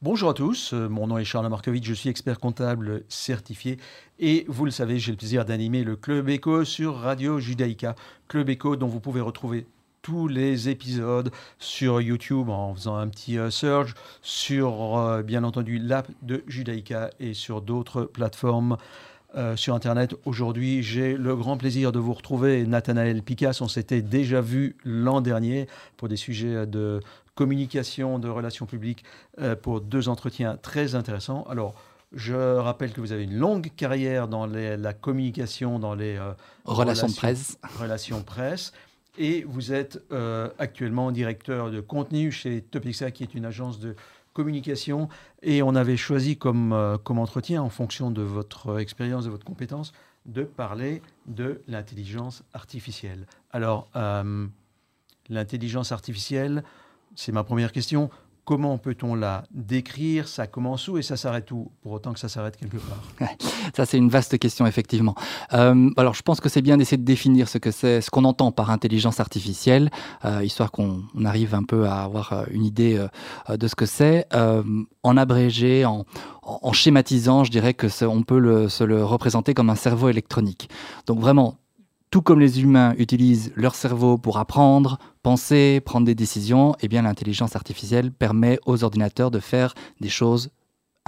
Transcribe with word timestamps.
Bonjour 0.00 0.30
à 0.30 0.34
tous, 0.34 0.74
euh, 0.74 0.88
mon 0.88 1.08
nom 1.08 1.18
est 1.18 1.24
Charles 1.24 1.48
Markovitch, 1.48 1.84
je 1.84 1.92
suis 1.92 2.08
expert 2.08 2.38
comptable 2.38 3.02
certifié 3.08 3.78
et 4.20 4.44
vous 4.46 4.64
le 4.64 4.70
savez, 4.70 5.00
j'ai 5.00 5.10
le 5.10 5.16
plaisir 5.16 5.44
d'animer 5.44 5.82
le 5.82 5.96
Club 5.96 6.28
Echo 6.28 6.64
sur 6.64 6.94
Radio 6.94 7.40
Judaïka. 7.40 7.96
Club 8.28 8.48
Echo 8.48 8.76
dont 8.76 8.86
vous 8.86 9.00
pouvez 9.00 9.20
retrouver 9.20 9.66
tous 10.02 10.28
les 10.28 10.68
épisodes 10.68 11.32
sur 11.58 12.00
YouTube 12.00 12.48
en 12.48 12.76
faisant 12.76 12.94
un 12.94 13.08
petit 13.08 13.38
euh, 13.38 13.50
search, 13.50 13.94
sur 14.22 14.96
euh, 14.96 15.24
bien 15.24 15.42
entendu 15.42 15.80
l'app 15.80 16.08
de 16.22 16.44
Judaïka 16.46 17.10
et 17.18 17.34
sur 17.34 17.60
d'autres 17.60 18.04
plateformes. 18.04 18.76
Sur 19.56 19.74
Internet. 19.74 20.14
Aujourd'hui, 20.24 20.82
j'ai 20.82 21.16
le 21.16 21.36
grand 21.36 21.56
plaisir 21.56 21.92
de 21.92 21.98
vous 21.98 22.14
retrouver, 22.14 22.66
Nathanaël 22.66 23.22
Picasse. 23.22 23.60
On 23.60 23.68
s'était 23.68 24.02
déjà 24.02 24.40
vu 24.40 24.76
l'an 24.84 25.20
dernier 25.20 25.68
pour 25.96 26.08
des 26.08 26.16
sujets 26.16 26.66
de 26.66 27.00
communication, 27.38 28.18
de 28.18 28.28
relations 28.28 28.66
publiques, 28.66 29.04
euh, 29.38 29.54
pour 29.54 29.80
deux 29.80 30.08
entretiens 30.08 30.56
très 30.56 30.96
intéressants. 30.96 31.44
Alors, 31.48 31.76
je 32.12 32.34
rappelle 32.34 32.92
que 32.92 33.00
vous 33.00 33.12
avez 33.12 33.22
une 33.22 33.36
longue 33.36 33.70
carrière 33.76 34.26
dans 34.26 34.44
la 34.46 34.92
communication, 34.92 35.78
dans 35.78 35.94
les 35.94 36.16
euh, 36.16 36.32
relations, 36.64 37.06
presse. 37.06 37.56
Relations 37.78 38.22
presse. 38.24 38.72
Et 39.18 39.44
vous 39.46 39.72
êtes 39.72 40.00
euh, 40.10 40.48
actuellement 40.58 41.12
directeur 41.12 41.70
de 41.70 41.80
contenu 41.80 42.32
chez 42.32 42.60
Topixa, 42.60 43.12
qui 43.12 43.22
est 43.22 43.34
une 43.34 43.44
agence 43.44 43.78
de 43.78 43.94
communication. 44.38 45.08
Et 45.42 45.62
on 45.62 45.74
avait 45.74 45.96
choisi 45.96 46.36
comme, 46.36 46.98
comme 47.02 47.18
entretien, 47.18 47.60
en 47.60 47.70
fonction 47.70 48.12
de 48.12 48.22
votre 48.22 48.78
expérience, 48.78 49.24
de 49.24 49.30
votre 49.30 49.44
compétence, 49.44 49.92
de 50.26 50.44
parler 50.44 51.02
de 51.26 51.60
l'intelligence 51.66 52.44
artificielle. 52.54 53.26
Alors, 53.50 53.88
l'intelligence 55.28 55.90
artificielle, 55.90 56.62
c'est 57.16 57.32
ma 57.32 57.42
première 57.42 57.72
question. 57.72 58.10
Comment 58.44 58.78
peut-on 58.78 59.16
la 59.16 59.44
décrire? 59.50 60.28
Ça 60.28 60.46
commence 60.46 60.86
où? 60.86 60.98
Et 60.98 61.02
ça 61.02 61.16
s'arrête 61.16 61.50
où? 61.50 61.72
Pour 61.82 61.92
autant 61.92 62.12
que 62.12 62.20
ça 62.20 62.28
s'arrête 62.28 62.56
quelque 62.56 62.78
part. 62.78 63.28
Ça, 63.76 63.86
c'est 63.86 63.98
une 63.98 64.08
vaste 64.08 64.38
question, 64.38 64.66
effectivement. 64.66 65.14
Euh, 65.52 65.90
alors, 65.96 66.14
je 66.14 66.22
pense 66.22 66.40
que 66.40 66.48
c'est 66.48 66.62
bien 66.62 66.76
d'essayer 66.76 66.96
de 66.96 67.04
définir 67.04 67.48
ce 67.48 67.58
que 67.58 67.70
c'est, 67.70 68.00
ce 68.00 68.10
qu'on 68.10 68.24
entend 68.24 68.52
par 68.52 68.70
intelligence 68.70 69.20
artificielle, 69.20 69.90
euh, 70.24 70.44
histoire 70.44 70.70
qu'on 70.70 71.02
arrive 71.24 71.54
un 71.54 71.62
peu 71.62 71.86
à 71.86 72.02
avoir 72.02 72.32
euh, 72.32 72.44
une 72.50 72.64
idée 72.64 72.98
de 73.48 73.68
ce 73.68 73.74
que 73.74 73.86
c'est. 73.86 74.26
en 75.02 75.16
abrégé, 75.16 75.84
en, 75.84 76.04
schématisant, 76.72 77.44
je 77.44 77.50
dirais 77.50 77.74
que 77.74 77.88
on 78.04 78.22
peut 78.22 78.68
se 78.68 78.84
le 78.84 79.04
représenter 79.04 79.54
comme 79.54 79.70
un 79.70 79.74
cerveau 79.74 80.08
électronique. 80.08 80.68
Donc, 81.06 81.20
vraiment, 81.20 81.56
tout 82.10 82.22
comme 82.22 82.40
les 82.40 82.62
humains 82.62 82.94
utilisent 82.96 83.52
leur 83.54 83.74
cerveau 83.74 84.16
pour 84.16 84.38
apprendre, 84.38 84.98
penser, 85.22 85.80
prendre 85.84 86.06
des 86.06 86.14
décisions, 86.14 86.74
eh 86.80 86.88
bien 86.88 87.02
l'intelligence 87.02 87.54
artificielle 87.54 88.12
permet 88.12 88.58
aux 88.64 88.82
ordinateurs 88.82 89.30
de 89.30 89.40
faire 89.40 89.74
des 90.00 90.08
choses 90.08 90.50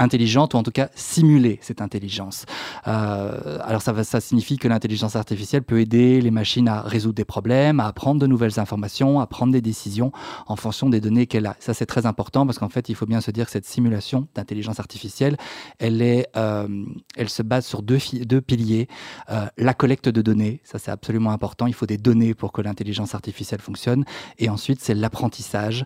intelligente, 0.01 0.55
ou 0.55 0.57
en 0.57 0.63
tout 0.63 0.71
cas 0.71 0.89
simuler 0.95 1.59
cette 1.63 1.81
intelligence. 1.81 2.47
Euh, 2.89 3.59
alors 3.63 3.83
ça, 3.83 4.03
ça 4.03 4.21
signifie 4.21 4.57
que 4.57 4.67
l'intelligence 4.67 5.15
artificielle 5.15 5.63
peut 5.63 5.81
aider 5.81 6.21
les 6.21 6.31
machines 6.31 6.69
à 6.69 6.81
résoudre 6.81 7.15
des 7.15 7.25
problèmes, 7.25 7.81
à 7.81 7.87
apprendre 7.87 8.21
de 8.21 8.27
nouvelles 8.27 8.59
informations, 8.59 9.21
à 9.21 9.27
prendre 9.27 9.53
des 9.53 9.61
décisions 9.61 10.11
en 10.47 10.57
fonction 10.57 10.89
des 10.89 11.01
données 11.01 11.27
qu'elle 11.27 11.47
a. 11.47 11.55
Ça 11.61 11.75
c'est 11.75 11.87
très 11.87 12.07
important 12.07 12.47
parce 12.47 12.59
qu'en 12.59 12.69
fait 12.69 12.89
il 12.89 12.95
faut 12.95 13.07
bien 13.07 13.21
se 13.21 13.31
dire 13.31 13.45
que 13.45 13.53
cette 13.53 13.67
simulation 13.67 14.27
d'intelligence 14.35 14.81
artificielle, 14.81 15.37
elle, 15.79 16.01
euh, 16.37 16.67
se 17.27 17.43
base 17.43 17.67
sur 17.67 17.83
deux, 17.83 17.99
deux 18.23 18.41
piliers. 18.41 18.89
Euh, 19.31 19.47
la 19.59 19.75
collecte 19.75 20.09
de 20.09 20.23
données, 20.23 20.61
ça 20.65 20.79
c'est 20.79 20.91
absolument 20.91 21.31
important, 21.31 21.67
il 21.67 21.75
faut 21.75 21.87
des 21.87 21.99
données 21.99 22.35
pour 22.35 22.53
que 22.53 22.63
l'intelligence 22.63 23.15
artificielle 23.15 23.61
fonctionne. 23.61 24.05
Et 24.39 24.49
ensuite 24.49 24.81
c'est 24.81 24.95
l'apprentissage. 24.95 25.85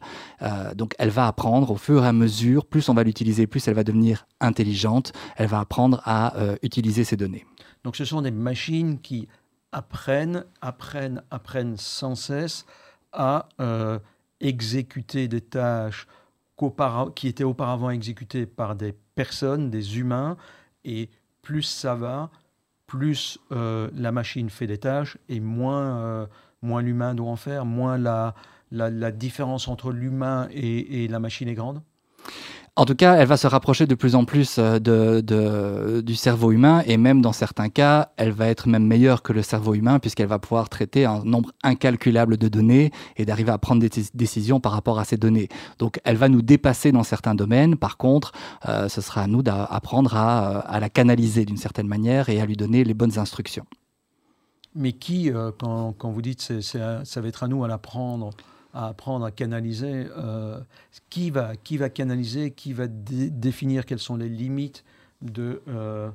donc 0.77 0.95
elle 0.99 1.11
va 1.11 1.27
apprendre 1.27 1.71
au 1.73 1.77
fur 1.77 2.05
et 2.05 2.07
à 2.07 2.13
mesure, 2.13 2.65
plus 2.67 2.89
on 2.89 2.95
va 2.95 3.03
l'utiliser, 3.03 3.47
plus 3.47 3.67
elle 3.67 3.75
va 3.75 3.83
devenir 3.83 4.04
intelligente, 4.41 5.13
elle 5.37 5.49
va 5.49 5.61
apprendre 5.61 6.01
à 6.05 6.37
euh, 6.37 6.57
utiliser 6.63 7.05
ces 7.05 7.17
données. 7.17 7.47
Donc 7.85 7.97
ce 7.97 8.05
sont 8.05 8.23
des 8.23 8.31
machines 8.31 9.01
qui 9.01 9.29
apprennent, 9.73 10.45
apprennent, 10.61 11.23
apprennent 11.31 11.77
sans 11.77 12.15
cesse 12.15 12.65
à 13.13 13.49
euh, 13.61 13.99
exécuter 14.41 15.29
des 15.29 15.41
tâches 15.41 16.07
qui 17.15 17.29
étaient 17.29 17.45
auparavant 17.45 17.91
exécutées 17.91 18.47
par 18.47 18.77
des 18.77 18.95
personnes, 19.15 19.71
des 19.71 19.99
humains, 19.99 20.37
et 20.85 21.11
plus 21.43 21.63
ça 21.63 21.95
va, 21.95 22.31
plus 22.87 23.39
euh, 23.53 23.91
la 23.93 24.13
machine 24.13 24.49
fait 24.49 24.69
des 24.69 24.79
tâches 24.79 25.19
et 25.29 25.41
moins, 25.41 26.29
moins 26.63 26.81
l'humain 26.81 27.15
doit 27.15 27.29
en 27.29 27.37
faire, 27.37 27.67
moins 27.67 27.99
la, 27.99 28.35
la, 28.71 29.11
différence 29.11 29.67
entre 29.67 29.91
l'humain 29.91 30.49
et, 30.53 31.05
et 31.05 31.09
la 31.09 31.19
machine 31.19 31.49
est 31.49 31.55
grande? 31.55 31.83
En 32.77 32.87
tout 32.87 32.97
cas, 32.97 33.15
elle 33.15 33.29
va 33.29 33.37
se 33.37 33.47
rapprocher 33.47 33.87
de 33.87 33.95
plus 33.95 34.17
en 34.17 34.25
plus 34.25 34.57
euh, 34.59 36.03
du 36.03 36.15
cerveau 36.17 36.51
humain 36.51 36.83
et 36.87 36.97
même 36.97 37.23
dans 37.23 37.33
certains 37.33 37.69
cas, 37.69 38.11
elle 38.17 38.33
va 38.33 38.49
être 38.49 38.67
même 38.67 38.85
meilleure 38.85 39.23
que 39.23 39.33
le 39.33 39.43
cerveau 39.43 39.75
humain 39.75 40.01
puisqu'elle 40.01 40.27
va 40.27 40.41
pouvoir 40.41 40.69
traiter 40.69 41.05
un 41.05 41.23
nombre 41.23 41.53
incalculable 41.63 42.37
de 42.37 42.49
données 42.49 42.91
et 43.17 43.25
d'arriver 43.25 43.53
à 43.53 43.59
prendre 43.59 43.81
des 43.81 43.91
décisions 44.15 44.59
par 44.59 44.73
rapport 44.73 44.99
à 44.99 45.05
ces 45.05 45.17
données. 45.17 45.49
Donc, 45.79 46.01
elle 46.03 46.17
va 46.17 46.29
nous 46.29 46.43
dépasser 46.43 46.91
dans 46.91 47.05
certains 47.05 47.37
domaines. 47.37 47.77
Par 47.77 47.97
contre, 47.97 48.33
euh, 48.69 48.89
ce 48.89 49.01
sera 49.01 49.23
à 49.23 49.27
nous 49.29 49.45
d'apprendre 49.45 50.17
à, 50.17 50.59
à, 50.59 50.81
la 50.81 50.91
canaliser 50.91 51.45
d'une 51.45 51.57
certaine 51.57 51.87
manière 51.87 52.29
et 52.29 52.41
à 52.41 52.47
lui 52.47 52.57
donner 52.57 52.83
les 52.83 52.95
bonnes 52.95 53.21
instructions. 53.21 53.67
Mais 54.75 54.93
qui, 54.93 55.31
euh, 55.31 55.53
quand, 55.57 55.93
quand, 55.97 56.11
vous 56.11 56.23
dites 56.23 56.41
c'est, 56.41 56.61
ça 56.61 57.21
va 57.21 57.29
être 57.29 57.45
à 57.45 57.49
nous 57.49 57.63
à 57.63 57.69
l'apprendre? 57.69 58.31
À 58.75 58.89
apprendre 58.89 59.25
à 59.25 59.31
canaliser. 59.31 60.07
Euh, 60.17 60.61
qui, 61.09 61.31
va, 61.31 61.57
qui 61.57 61.79
va 61.79 61.89
canaliser 61.89 62.51
Qui 62.51 62.73
va 62.73 62.87
définir 62.89 63.87
quelles 63.87 63.99
sont 63.99 64.17
les 64.17 64.29
limites 64.29 64.85
de, 65.23 65.63
euh, 65.69 66.11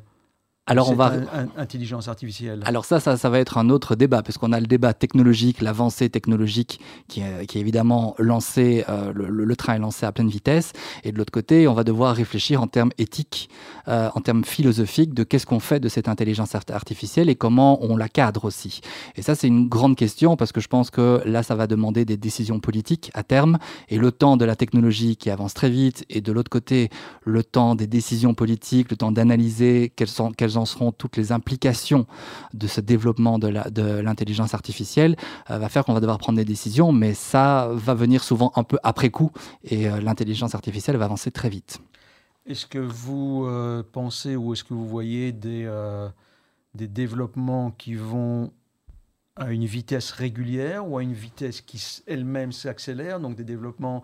alors 0.69 0.89
on 0.91 0.95
va 0.95 1.13
intelligence 1.57 2.07
artificielle. 2.07 2.61
Alors 2.65 2.85
ça, 2.85 2.99
ça, 2.99 3.17
ça 3.17 3.29
va 3.29 3.39
être 3.39 3.57
un 3.57 3.69
autre 3.69 3.95
débat 3.95 4.21
parce 4.21 4.37
qu'on 4.37 4.51
a 4.51 4.59
le 4.59 4.67
débat 4.67 4.93
technologique, 4.93 5.61
l'avancée 5.61 6.09
technologique 6.09 6.79
qui 7.07 7.21
est, 7.21 7.45
qui 7.47 7.57
est 7.57 7.61
évidemment 7.61 8.15
lancé, 8.19 8.85
euh, 8.87 9.11
le, 9.13 9.55
train 9.55 9.75
est 9.75 9.79
lancé 9.79 10.05
à 10.05 10.11
pleine 10.11 10.29
vitesse, 10.29 10.73
et 11.03 11.11
de 11.11 11.17
l'autre 11.17 11.31
côté, 11.31 11.67
on 11.67 11.73
va 11.73 11.83
devoir 11.83 12.15
réfléchir 12.15 12.61
en 12.61 12.67
termes 12.67 12.91
éthiques, 12.97 13.49
euh, 13.87 14.09
en 14.13 14.21
termes 14.21 14.43
philosophiques 14.43 15.13
de 15.13 15.23
qu'est-ce 15.23 15.45
qu'on 15.45 15.59
fait 15.59 15.79
de 15.79 15.89
cette 15.89 16.07
intelligence 16.07 16.55
artificielle 16.55 17.29
et 17.29 17.35
comment 17.35 17.83
on 17.83 17.97
la 17.97 18.09
cadre 18.09 18.45
aussi. 18.45 18.81
Et 19.15 19.21
ça, 19.21 19.35
c'est 19.35 19.47
une 19.47 19.67
grande 19.67 19.95
question 19.95 20.37
parce 20.37 20.51
que 20.51 20.61
je 20.61 20.67
pense 20.67 20.91
que 20.91 21.21
là, 21.25 21.43
ça 21.43 21.55
va 21.55 21.67
demander 21.67 22.05
des 22.05 22.17
décisions 22.17 22.59
politiques 22.59 23.11
à 23.13 23.23
terme 23.23 23.57
et 23.89 23.97
le 23.97 24.11
temps 24.11 24.37
de 24.37 24.45
la 24.45 24.55
technologie 24.55 25.17
qui 25.17 25.29
avance 25.29 25.53
très 25.53 25.69
vite 25.69 26.05
et 26.09 26.21
de 26.21 26.31
l'autre 26.31 26.49
côté, 26.49 26.89
le 27.25 27.43
temps 27.43 27.75
des 27.75 27.87
décisions 27.87 28.33
politiques, 28.33 28.91
le 28.91 28.97
temps 28.97 29.11
d'analyser 29.11 29.91
quelles 29.95 30.07
sont 30.07 30.31
quelles 30.31 30.58
seront 30.65 30.91
toutes 30.91 31.17
les 31.17 31.31
implications 31.31 32.05
de 32.53 32.67
ce 32.67 32.81
développement 32.81 33.39
de 33.39 34.01
l'intelligence 34.01 34.53
artificielle, 34.53 35.15
euh, 35.49 35.57
va 35.57 35.69
faire 35.69 35.85
qu'on 35.85 35.93
va 35.93 35.99
devoir 35.99 36.17
prendre 36.17 36.37
des 36.37 36.45
décisions, 36.45 36.91
mais 36.91 37.13
ça 37.13 37.69
va 37.73 37.93
venir 37.93 38.23
souvent 38.23 38.51
un 38.55 38.63
peu 38.63 38.77
après 38.83 39.09
coup 39.09 39.31
et 39.63 39.89
euh, 39.89 40.01
l'intelligence 40.01 40.55
artificielle 40.55 40.97
va 40.97 41.05
avancer 41.05 41.31
très 41.31 41.49
vite. 41.49 41.79
Est-ce 42.45 42.65
que 42.65 42.79
vous 42.79 43.45
euh, 43.45 43.83
pensez 43.91 44.35
ou 44.35 44.53
est-ce 44.53 44.63
que 44.63 44.73
vous 44.73 44.87
voyez 44.87 45.31
des, 45.31 45.69
des 46.73 46.87
développements 46.87 47.71
qui 47.71 47.95
vont 47.95 48.51
à 49.35 49.51
une 49.51 49.65
vitesse 49.65 50.11
régulière 50.11 50.89
ou 50.89 50.97
à 50.97 51.03
une 51.03 51.13
vitesse 51.13 51.61
qui 51.61 52.01
elle-même 52.07 52.51
s'accélère, 52.51 53.19
donc 53.19 53.35
des 53.35 53.43
développements 53.43 54.03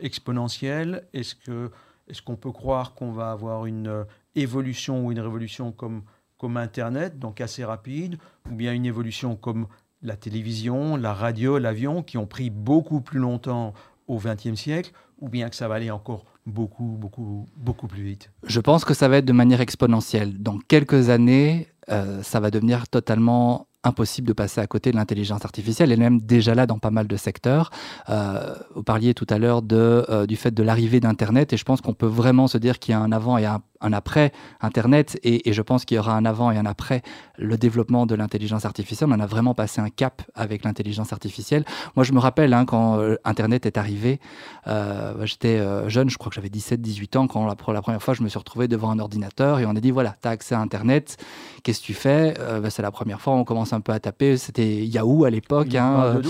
exponentiels? 0.00 1.06
Est-ce 1.12 1.34
que 1.34 1.70
est-ce 2.08 2.20
qu'on 2.20 2.36
peut 2.36 2.52
croire 2.52 2.94
qu'on 2.94 3.12
va 3.12 3.30
avoir 3.30 3.64
une 3.64 4.04
évolution 4.34 5.06
ou 5.06 5.12
une 5.12 5.20
révolution 5.20 5.72
comme, 5.72 6.02
comme 6.38 6.56
Internet, 6.56 7.18
donc 7.18 7.40
assez 7.40 7.64
rapide, 7.64 8.18
ou 8.50 8.54
bien 8.54 8.72
une 8.72 8.86
évolution 8.86 9.36
comme 9.36 9.66
la 10.02 10.16
télévision, 10.16 10.96
la 10.96 11.14
radio, 11.14 11.58
l'avion, 11.58 12.02
qui 12.02 12.18
ont 12.18 12.26
pris 12.26 12.50
beaucoup 12.50 13.00
plus 13.00 13.18
longtemps 13.18 13.72
au 14.06 14.18
XXe 14.18 14.54
siècle, 14.54 14.92
ou 15.20 15.28
bien 15.28 15.48
que 15.48 15.56
ça 15.56 15.68
va 15.68 15.76
aller 15.76 15.90
encore 15.90 16.24
beaucoup, 16.46 16.96
beaucoup, 16.98 17.46
beaucoup 17.56 17.86
plus 17.86 18.02
vite 18.02 18.30
Je 18.46 18.60
pense 18.60 18.84
que 18.84 18.94
ça 18.94 19.08
va 19.08 19.18
être 19.18 19.24
de 19.24 19.32
manière 19.32 19.60
exponentielle. 19.60 20.42
Dans 20.42 20.58
quelques 20.58 21.08
années, 21.08 21.68
euh, 21.90 22.22
ça 22.22 22.40
va 22.40 22.50
devenir 22.50 22.88
totalement 22.88 23.66
impossible 23.84 24.26
de 24.26 24.32
passer 24.32 24.60
à 24.60 24.66
côté 24.66 24.90
de 24.90 24.96
l'intelligence 24.96 25.44
artificielle. 25.44 25.92
Elle 25.92 25.98
est 25.98 26.02
même 26.02 26.20
déjà 26.20 26.54
là 26.54 26.66
dans 26.66 26.78
pas 26.78 26.90
mal 26.90 27.06
de 27.06 27.16
secteurs. 27.16 27.70
Euh, 28.08 28.54
vous 28.74 28.82
parliez 28.82 29.14
tout 29.14 29.26
à 29.28 29.38
l'heure 29.38 29.62
euh, 29.72 30.26
du 30.26 30.36
fait 30.36 30.52
de 30.52 30.62
l'arrivée 30.62 31.00
d'Internet 31.00 31.52
et 31.52 31.56
je 31.56 31.64
pense 31.64 31.80
qu'on 31.80 31.92
peut 31.92 32.06
vraiment 32.06 32.48
se 32.48 32.58
dire 32.58 32.78
qu'il 32.78 32.92
y 32.92 32.94
a 32.94 33.00
un 33.00 33.12
avant 33.12 33.36
et 33.36 33.44
un, 33.44 33.60
un 33.84 33.92
après 33.92 34.32
Internet 34.60 35.18
et, 35.22 35.52
je 35.52 35.62
pense 35.62 35.84
qu'il 35.84 35.96
y 35.96 35.98
aura 35.98 36.16
un 36.16 36.24
avant 36.24 36.50
et 36.50 36.56
un 36.56 36.66
après 36.66 37.02
le 37.38 37.56
développement 37.56 38.06
de 38.06 38.14
l'intelligence 38.14 38.64
artificielle. 38.64 39.10
On 39.12 39.20
a 39.20 39.26
vraiment 39.26 39.54
passé 39.54 39.80
un 39.80 39.90
cap 39.90 40.22
avec 40.34 40.64
l'intelligence 40.64 41.12
artificielle. 41.12 41.64
Moi, 41.94 42.04
je 42.04 42.12
me 42.12 42.18
rappelle 42.18 42.52
hein, 42.54 42.64
quand 42.64 42.98
euh, 42.98 43.16
Internet 43.24 43.66
est 43.66 43.78
arrivé, 43.78 44.20
euh, 44.66 45.26
j'étais 45.26 45.58
euh, 45.58 45.88
jeune, 45.88 46.10
je 46.10 46.18
crois 46.18 46.30
que 46.30 46.34
j'avais 46.34 46.48
17-18 46.48 47.18
ans, 47.18 47.26
quand 47.26 47.46
la, 47.46 47.54
pour 47.54 47.72
la 47.72 47.82
première 47.82 48.02
fois 48.02 48.14
je 48.14 48.22
me 48.22 48.28
suis 48.28 48.38
retrouvé 48.38 48.68
devant 48.68 48.90
un 48.90 48.98
ordinateur 48.98 49.60
et 49.60 49.66
on 49.66 49.76
a 49.76 49.80
dit 49.80 49.90
voilà, 49.90 50.16
tu 50.20 50.28
as 50.28 50.32
accès 50.32 50.54
à 50.54 50.60
Internet, 50.60 51.16
qu'est-ce 51.62 51.80
que 51.80 51.86
tu 51.86 51.94
fais? 51.94 52.34
Bah, 52.60 52.70
C'est 52.70 52.82
la 52.82 52.90
première 52.90 53.20
fois, 53.20 53.34
on 53.34 53.44
commence 53.44 53.72
un 53.72 53.80
peu 53.80 53.92
à 53.92 54.00
taper, 54.00 54.36
c'était 54.36 54.84
Yahoo 54.84 55.24
à 55.24 55.30
l'époque. 55.30 55.74
Hein, 55.74 56.20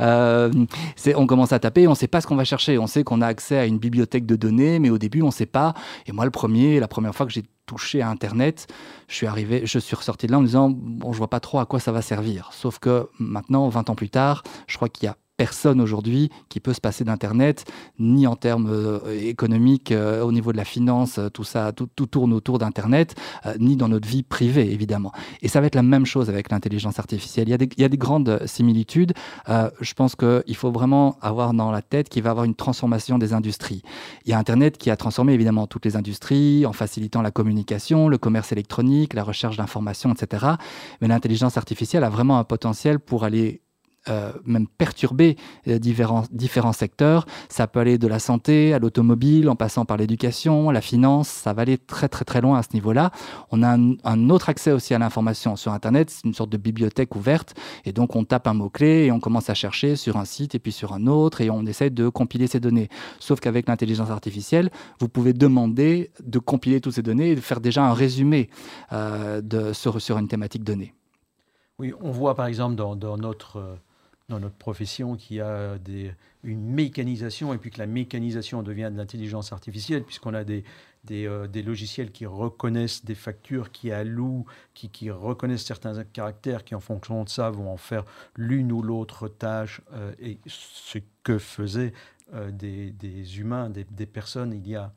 on 1.16 1.26
commence 1.26 1.52
à 1.52 1.58
taper, 1.58 1.86
on 1.86 1.90
ne 1.90 1.96
sait 1.96 2.08
pas 2.08 2.20
ce 2.20 2.26
qu'on 2.26 2.36
va 2.36 2.44
chercher, 2.44 2.78
on 2.78 2.86
sait 2.86 3.04
qu'on 3.04 3.20
a 3.20 3.26
accès 3.26 3.58
à 3.58 3.66
une 3.66 3.78
bibliothèque 3.78 4.26
de 4.26 4.36
données, 4.36 4.78
mais 4.78 4.90
au 4.90 4.98
début 4.98 5.22
on 5.22 5.26
ne 5.26 5.32
sait 5.32 5.46
pas. 5.46 5.74
Et 6.06 6.12
moi, 6.14 6.24
le 6.24 6.30
premier, 6.30 6.78
la 6.78 6.88
première 6.88 7.14
fois 7.14 7.26
que 7.26 7.32
j'ai 7.32 7.42
touché 7.66 8.00
à 8.00 8.08
Internet, 8.08 8.68
je 9.08 9.14
suis 9.16 9.26
arrivé, 9.26 9.62
je 9.64 9.78
suis 9.78 9.96
ressorti 9.96 10.26
de 10.26 10.32
là 10.32 10.38
en 10.38 10.42
me 10.42 10.46
disant 10.46 10.70
bon, 10.70 11.12
je 11.12 11.18
vois 11.18 11.28
pas 11.28 11.40
trop 11.40 11.58
à 11.58 11.66
quoi 11.66 11.80
ça 11.80 11.90
va 11.90 12.02
servir. 12.02 12.50
Sauf 12.52 12.78
que 12.78 13.08
maintenant, 13.18 13.68
20 13.68 13.90
ans 13.90 13.94
plus 13.94 14.10
tard, 14.10 14.44
je 14.68 14.76
crois 14.76 14.88
qu'il 14.88 15.06
y 15.06 15.08
a 15.08 15.16
personne 15.36 15.80
aujourd'hui 15.80 16.30
qui 16.48 16.60
peut 16.60 16.72
se 16.72 16.80
passer 16.80 17.04
d'Internet, 17.04 17.64
ni 17.98 18.26
en 18.26 18.36
termes 18.36 18.68
euh, 18.70 19.00
économiques, 19.20 19.90
euh, 19.90 20.22
au 20.22 20.32
niveau 20.32 20.52
de 20.52 20.56
la 20.56 20.64
finance, 20.64 21.18
euh, 21.18 21.28
tout 21.28 21.44
ça, 21.44 21.72
tout, 21.72 21.88
tourne 22.06 22.32
autour 22.32 22.58
d'Internet, 22.58 23.14
ni 23.58 23.76
dans 23.76 23.88
notre 23.88 24.06
vie 24.06 24.22
privée, 24.22 24.72
évidemment. 24.72 25.12
Et 25.42 25.48
ça 25.48 25.60
va 25.60 25.66
être 25.66 25.74
la 25.74 25.82
même 25.82 26.06
chose 26.06 26.28
avec 26.28 26.50
l'intelligence 26.50 26.98
artificielle. 26.98 27.48
Il 27.48 27.50
y, 27.50 27.54
a 27.54 27.58
des, 27.58 27.68
il 27.76 27.80
y, 27.80 27.84
a 27.84 27.88
des, 27.88 27.96
grandes 27.96 28.40
similitudes. 28.46 29.12
je 29.48 29.94
pense 29.94 30.14
qu'il 30.16 30.56
faut 30.56 30.70
vraiment 30.70 31.16
avoir 31.20 31.54
dans 31.54 31.70
la 31.70 31.82
tête 31.82 32.08
qu'il 32.08 32.22
va 32.22 32.30
y 32.30 32.30
avoir 32.30 32.44
une 32.44 32.54
transformation 32.54 33.18
des 33.18 33.32
industries. 33.32 33.82
Il 34.24 34.30
y 34.30 34.32
a 34.34 34.38
Internet 34.38 34.78
qui 34.78 34.90
a 34.90 34.96
transformé 34.96 35.32
évidemment 35.32 35.66
toutes 35.66 35.84
les 35.84 35.96
industries 35.96 36.66
en 36.66 36.72
facilitant 36.72 37.22
la 37.22 37.30
communication, 37.30 38.08
le 38.08 38.18
commerce 38.18 38.52
électronique, 38.52 39.14
la 39.14 39.24
recherche 39.24 39.56
d'informations, 39.56 40.12
etc. 40.12 40.46
Mais 41.00 41.08
l'intelligence 41.08 41.56
artificielle 41.56 42.04
a 42.04 42.10
vraiment 42.10 42.38
un 42.38 42.44
potentiel 42.44 42.98
pour 42.98 43.24
aller 43.24 43.62
euh, 44.10 44.32
même 44.44 44.66
perturber 44.66 45.36
euh, 45.66 45.78
différents, 45.78 46.24
différents 46.30 46.74
secteurs. 46.74 47.24
Ça 47.48 47.66
peut 47.66 47.80
aller 47.80 47.96
de 47.96 48.06
la 48.06 48.18
santé 48.18 48.74
à 48.74 48.78
l'automobile, 48.78 49.48
en 49.48 49.56
passant 49.56 49.86
par 49.86 49.96
l'éducation, 49.96 50.70
la 50.70 50.82
finance. 50.82 51.28
Ça 51.28 51.54
va 51.54 51.62
aller 51.62 51.78
très 51.78 52.10
très 52.10 52.26
très 52.26 52.42
loin 52.42 52.58
à 52.58 52.62
ce 52.62 52.68
niveau-là. 52.74 53.12
On 53.50 53.62
a 53.62 53.78
un, 53.78 54.28
autre 54.28 54.50
accès 54.50 54.72
aussi 54.72 54.92
à 54.92 54.98
l'information 54.98 55.56
sur 55.56 55.72
Internet. 55.72 56.10
C'est 56.10 56.24
une 56.24 56.34
sorte 56.34 56.50
de 56.50 56.58
bibliothèque 56.58 57.16
ouverte. 57.16 57.54
Et 57.86 57.92
donc 57.92 58.14
on 58.14 58.24
tape 58.24 58.46
un 58.46 58.52
mot-clé 58.52 59.06
et 59.06 59.12
on 59.12 59.20
commence 59.20 59.48
à 59.48 59.54
chercher 59.54 59.96
sur 59.96 60.18
un 60.18 60.26
site 60.26 60.54
et 60.54 60.58
puis 60.58 60.72
sur 60.72 60.92
un 60.92 61.06
autre 61.06 61.40
et 61.40 61.48
on 61.48 61.64
essaie 61.64 61.88
de 61.88 62.10
compiler 62.10 62.46
ces 62.46 62.60
données. 62.60 62.90
Sauf 63.20 63.40
qu'avec 63.40 63.68
l'intelligence 63.68 64.10
artificielle, 64.10 64.70
vous 65.00 65.08
pouvez 65.08 65.32
demander 65.32 66.10
de 66.22 66.38
compiler 66.38 66.82
toutes 66.82 66.94
ces 66.94 67.02
données 67.02 67.30
et 67.30 67.36
de 67.36 67.40
faire 67.40 67.60
déjà 67.60 67.84
un 67.84 67.94
résumé 67.94 68.50
euh, 68.92 69.40
de, 69.40 69.72
sur, 69.72 70.18
une 70.18 70.28
thématique 70.28 70.62
donnée. 70.62 70.92
Oui, 71.78 71.94
on 72.02 72.10
voit 72.10 72.34
par 72.34 72.46
exemple 72.46 72.76
dans 72.76 73.16
notre 73.16 73.78
dans 74.28 74.40
notre 74.40 74.56
profession 74.56 75.16
qui 75.16 75.40
a 75.40 75.78
des, 75.78 76.14
une 76.44 76.64
mécanisation 76.64 77.52
et 77.52 77.58
puis 77.58 77.70
que 77.70 77.78
la 77.78 77.86
mécanisation 77.86 78.62
devient 78.62 78.90
de 78.92 78.96
l'intelligence 78.96 79.52
artificielle 79.52 80.02
puisqu'on 80.02 80.34
a 80.34 80.44
des, 80.44 80.64
des, 81.04 81.26
euh, 81.26 81.46
des, 81.46 81.62
logiciels 81.62 82.10
qui 82.10 82.26
reconnaissent 82.26 83.04
des 83.04 83.14
factures, 83.14 83.70
qui 83.70 83.92
allouent, 83.92 84.46
qui, 84.72 84.88
qui, 84.88 85.10
reconnaissent 85.10 85.64
certains 85.64 86.02
caractères, 86.04 86.64
qui 86.64 86.74
en 86.74 86.80
fonction 86.80 87.24
de 87.24 87.28
ça 87.28 87.50
vont 87.50 87.70
en 87.70 87.76
faire 87.76 88.04
l'une 88.36 88.72
ou 88.72 88.82
l'autre 88.82 89.28
tâche 89.28 89.80
euh, 89.92 90.12
et 90.18 90.38
ce 90.46 90.98
que 91.22 91.38
faisaient 91.38 91.92
euh, 92.34 92.50
des, 92.50 92.90
des, 92.92 93.38
humains, 93.38 93.70
des, 93.70 94.06
personnes 94.06 94.52
il 94.52 94.66
y 94.66 94.76
a, 94.76 94.92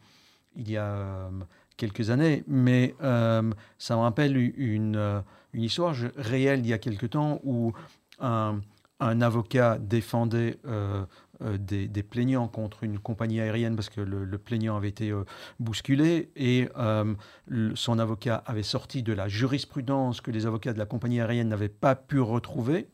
il 0.55 0.69
y 0.69 0.77
a 0.77 1.29
quelques 1.75 2.09
années. 2.09 2.43
Mais 2.47 2.95
ça 2.99 3.95
me 3.95 4.01
rappelle 4.01 4.37
une, 4.37 5.23
une 5.53 5.63
histoire 5.63 5.95
réelle 6.15 6.61
il 6.61 6.67
y 6.67 6.73
a 6.73 6.77
quelque 6.77 7.05
temps 7.05 7.39
où 7.43 7.73
un 8.19 8.61
un 8.99 9.21
avocat 9.21 9.77
défendait 9.79 10.57
euh, 10.65 11.05
euh, 11.43 11.57
des, 11.57 12.03
plaignants 12.03 12.47
contre 12.47 12.83
une 12.83 12.97
compagnie 12.99 13.39
aérienne 13.39 13.75
parce 13.75 13.89
que 13.89 14.01
le, 14.01 14.37
plaignant 14.37 14.75
avait 14.75 14.89
été 14.89 15.11
euh, 15.11 15.23
bousculé 15.59 16.31
et 16.35 16.69
son 17.75 17.99
avocat 17.99 18.43
avait 18.45 18.63
sorti 18.63 19.03
de 19.03 19.13
la 19.13 19.27
jurisprudence 19.27 20.21
que 20.21 20.31
les 20.31 20.45
avocats 20.45 20.73
de 20.73 20.79
la 20.79 20.85
compagnie 20.85 21.21
aérienne 21.21 21.49
n'avaient 21.49 21.69
pas 21.69 21.95
pu 21.95 22.19
retrouver. 22.19 22.89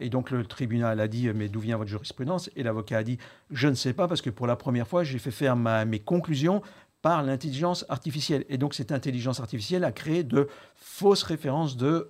Et 0.00 0.10
donc 0.10 0.30
le 0.30 0.44
tribunal 0.44 0.98
a 0.98 1.08
dit 1.08 1.28
mais 1.32 1.48
d'où 1.48 1.60
vient 1.60 1.76
votre 1.76 1.90
jurisprudence? 1.90 2.50
Et 2.56 2.62
l'avocat 2.62 2.98
a 2.98 3.02
dit 3.02 3.18
je 3.50 3.68
ne 3.68 3.74
sais 3.74 3.92
pas 3.92 4.08
parce 4.08 4.22
que 4.22 4.30
pour 4.30 4.46
la 4.46 4.56
première 4.56 4.86
fois 4.86 5.04
j'ai 5.04 5.18
fait 5.18 5.30
faire 5.30 5.56
mes 5.56 6.00
conclusions 6.00 6.62
par 7.02 7.22
l'intelligence 7.22 7.84
artificielle. 7.88 8.44
Et 8.48 8.58
donc 8.58 8.74
cette 8.74 8.92
intelligence 8.92 9.40
artificielle 9.40 9.84
a 9.84 9.92
créé 9.92 10.22
de 10.22 10.48
fausses 10.76 11.22
références 11.22 11.76
de 11.76 12.08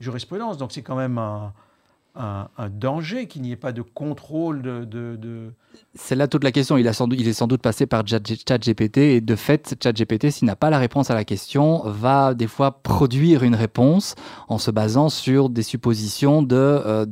jurisprudence. 0.00 0.56
Donc 0.56 0.72
c'est 0.72 0.82
quand 0.82 0.96
même 0.96 1.18
un, 1.18 1.52
un, 2.14 2.48
danger 2.70 3.26
qu'il 3.26 3.42
n'y 3.42 3.52
ait 3.52 3.56
pas 3.56 3.72
de 3.72 3.82
contrôle 3.82 4.62
de... 4.62 5.52
C'est 5.94 6.14
là 6.14 6.28
toute 6.28 6.44
la 6.44 6.52
question. 6.52 6.76
Il, 6.76 6.88
a 6.88 6.92
il 7.12 7.28
est 7.28 7.32
sans 7.32 7.46
doute 7.46 7.62
passé 7.62 7.86
par 7.86 8.02
ChatGPT 8.06 8.98
et 8.98 9.20
de 9.20 9.36
fait, 9.36 9.76
ChatGPT, 9.82 10.30
s'il 10.30 10.46
n'a 10.46 10.56
pas 10.56 10.70
la 10.70 10.78
réponse 10.78 11.10
à 11.10 11.14
la 11.14 11.24
question, 11.24 11.82
va 11.84 12.34
des 12.34 12.46
fois 12.46 12.82
produire 12.82 13.42
une 13.42 13.54
réponse 13.54 14.14
en 14.48 14.58
se 14.58 14.70
basant 14.70 15.08
sur 15.08 15.48
des 15.48 15.62
suppositions 15.62 16.42
de 16.42 16.56
euh, 16.56 17.06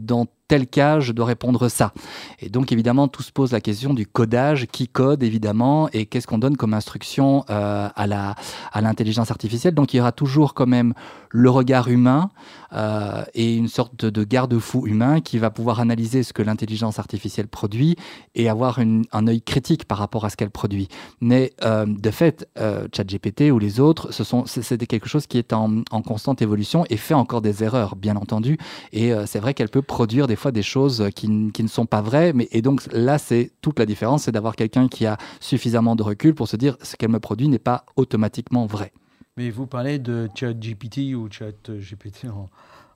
tel 0.48 0.66
cas, 0.66 0.98
je 0.98 1.12
dois 1.12 1.26
répondre 1.26 1.68
ça. 1.68 1.92
Et 2.40 2.48
donc, 2.48 2.72
évidemment, 2.72 3.06
tout 3.06 3.22
se 3.22 3.30
pose 3.30 3.52
la 3.52 3.60
question 3.60 3.92
du 3.92 4.06
codage, 4.06 4.66
qui 4.72 4.88
code, 4.88 5.22
évidemment, 5.22 5.88
et 5.92 6.06
qu'est-ce 6.06 6.26
qu'on 6.26 6.38
donne 6.38 6.56
comme 6.56 6.74
instruction 6.74 7.44
euh, 7.50 7.88
à 7.94 8.06
la 8.06 8.34
à 8.72 8.80
l'intelligence 8.80 9.30
artificielle? 9.30 9.74
Donc, 9.74 9.92
il 9.92 9.98
y 9.98 10.00
aura 10.00 10.12
toujours 10.12 10.54
quand 10.54 10.66
même 10.66 10.94
le 11.30 11.50
regard 11.50 11.88
humain 11.88 12.30
euh, 12.72 13.22
et 13.34 13.54
une 13.54 13.68
sorte 13.68 14.02
de 14.06 14.24
garde-fou 14.24 14.86
humain 14.86 15.20
qui 15.20 15.36
va 15.36 15.50
pouvoir 15.50 15.80
analyser 15.80 16.22
ce 16.22 16.32
que 16.32 16.40
l'intelligence 16.40 16.98
artificielle 16.98 17.48
produit 17.48 17.96
et 18.34 18.48
avoir 18.48 18.78
un 18.78 19.26
œil 19.26 19.42
critique 19.42 19.84
par 19.84 19.98
rapport 19.98 20.24
à 20.24 20.30
ce 20.30 20.36
qu'elle 20.36 20.50
produit. 20.50 20.88
Mais 21.20 21.52
euh, 21.64 21.84
de 21.86 22.10
fait, 22.10 22.48
ChatGPT 22.56 23.50
ou 23.52 23.58
les 23.58 23.80
autres, 23.80 24.12
ce 24.12 24.24
sont 24.24 24.44
c'est 24.46 24.86
quelque 24.86 25.08
chose 25.08 25.26
qui 25.26 25.36
est 25.36 25.52
en, 25.52 25.82
en, 25.90 26.00
constante 26.00 26.40
évolution 26.40 26.86
et 26.88 26.96
fait 26.96 27.12
encore 27.12 27.42
des 27.42 27.62
erreurs, 27.62 27.94
bien 27.94 28.16
entendu. 28.16 28.56
Et 28.92 29.12
c'est 29.26 29.40
vrai 29.40 29.52
qu'elle 29.52 29.68
peut 29.68 29.82
produire 29.82 30.26
des 30.26 30.36
fois 30.38 30.52
des 30.52 30.62
choses 30.62 31.08
qui, 31.14 31.28
ne 31.28 31.68
sont 31.68 31.86
pas 31.86 32.00
vraies. 32.00 32.32
Mais, 32.32 32.48
et 32.52 32.62
donc 32.62 32.82
là, 32.92 33.18
c'est 33.18 33.52
toute 33.60 33.78
la 33.78 33.86
différence, 33.86 34.24
c'est 34.24 34.32
d'avoir 34.32 34.56
quelqu'un 34.56 34.88
qui 34.88 35.06
a 35.06 35.16
suffisamment 35.40 35.96
de 35.96 36.02
recul 36.02 36.34
pour 36.34 36.48
se 36.48 36.56
dire 36.56 36.76
ce 36.82 36.96
qu'elle 36.96 37.10
me 37.10 37.20
produit 37.20 37.48
n'est 37.48 37.58
pas 37.58 37.84
automatiquement 37.96 38.66
vrai. 38.66 38.92
Mais 39.36 39.50
vous 39.50 39.66
parlez 39.66 39.98
de 39.98 40.28
ChatGPT 40.34 41.14
ou 41.14 41.28
ChatGPT 41.30 42.26
en, 42.26 42.48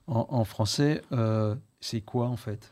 en, 0.07 0.43
français. 0.43 1.01
Euh, 1.11 1.55
c'est 1.79 2.01
quoi 2.01 2.27
en 2.27 2.37
fait? 2.37 2.71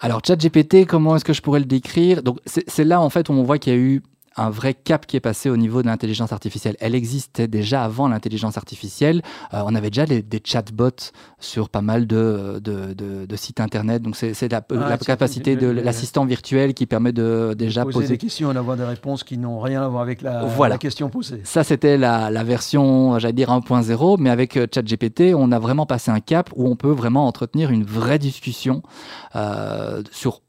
Alors, 0.00 0.20
ChatGPT, 0.26 0.86
comment 0.86 1.16
est-ce 1.16 1.24
que 1.24 1.32
je 1.32 1.42
pourrais 1.42 1.60
le 1.60 1.66
décrire? 1.66 2.22
Donc, 2.22 2.38
c'est 2.46 2.84
là 2.84 3.00
en 3.00 3.10
fait 3.10 3.28
où 3.28 3.32
on 3.32 3.42
voit 3.42 3.58
qu'il 3.58 3.72
y 3.72 3.76
a 3.76 3.78
eu 3.78 4.02
un 4.36 4.50
vrai 4.50 4.74
cap 4.74 5.06
qui 5.06 5.16
est 5.16 5.20
passé 5.20 5.50
au 5.50 5.56
niveau 5.56 5.82
de 5.82 5.86
l'intelligence 5.86 6.32
artificielle. 6.32 6.76
Elle 6.80 6.94
existait 6.94 7.48
déjà 7.48 7.84
avant 7.84 8.08
l'intelligence 8.08 8.56
artificielle. 8.56 9.22
Euh, 9.54 9.62
on 9.64 9.74
avait 9.74 9.90
déjà 9.90 10.06
des 10.06 10.42
chatbots 10.44 11.12
sur 11.38 11.68
pas 11.68 11.82
mal 11.82 12.06
de, 12.06 12.60
de, 12.60 13.36
sites 13.36 13.60
internet. 13.60 14.02
Donc 14.02 14.16
c'est 14.16 14.50
la, 14.50 14.62
la 14.70 14.98
capacité 14.98 15.56
de 15.56 15.68
l'assistant 15.68 16.24
virtuel 16.24 16.74
qui 16.74 16.86
permet 16.86 17.12
de 17.12 17.54
déjà 17.56 17.84
poser, 17.84 18.08
des 18.08 18.18
questions 18.18 18.50
et 18.50 18.54
d'avoir 18.54 18.76
des 18.76 18.84
réponses 18.84 19.24
qui 19.24 19.38
n'ont 19.38 19.60
rien 19.60 19.82
à 19.82 19.88
voir 19.88 20.02
avec 20.02 20.22
la, 20.22 20.46
la 20.68 20.78
question 20.78 21.08
posée. 21.08 21.40
Ça 21.44 21.64
c'était 21.64 21.96
la, 21.96 22.30
la, 22.30 22.44
version, 22.44 23.18
j'allais 23.18 23.32
dire 23.32 23.50
1.0, 23.50 24.16
mais 24.18 24.30
avec 24.30 24.56
euh, 24.56 24.66
ChatGPT, 24.72 25.34
on 25.34 25.52
a 25.52 25.58
vraiment 25.58 25.86
passé 25.86 26.10
un 26.10 26.20
cap 26.20 26.50
où 26.56 26.68
on 26.68 26.76
peut 26.76 26.90
vraiment 26.90 27.26
entretenir 27.26 27.70
une 27.70 27.84
vraie 27.84 28.18
discussion 28.18 28.82
euh, 29.36 30.02
sur 30.10 30.42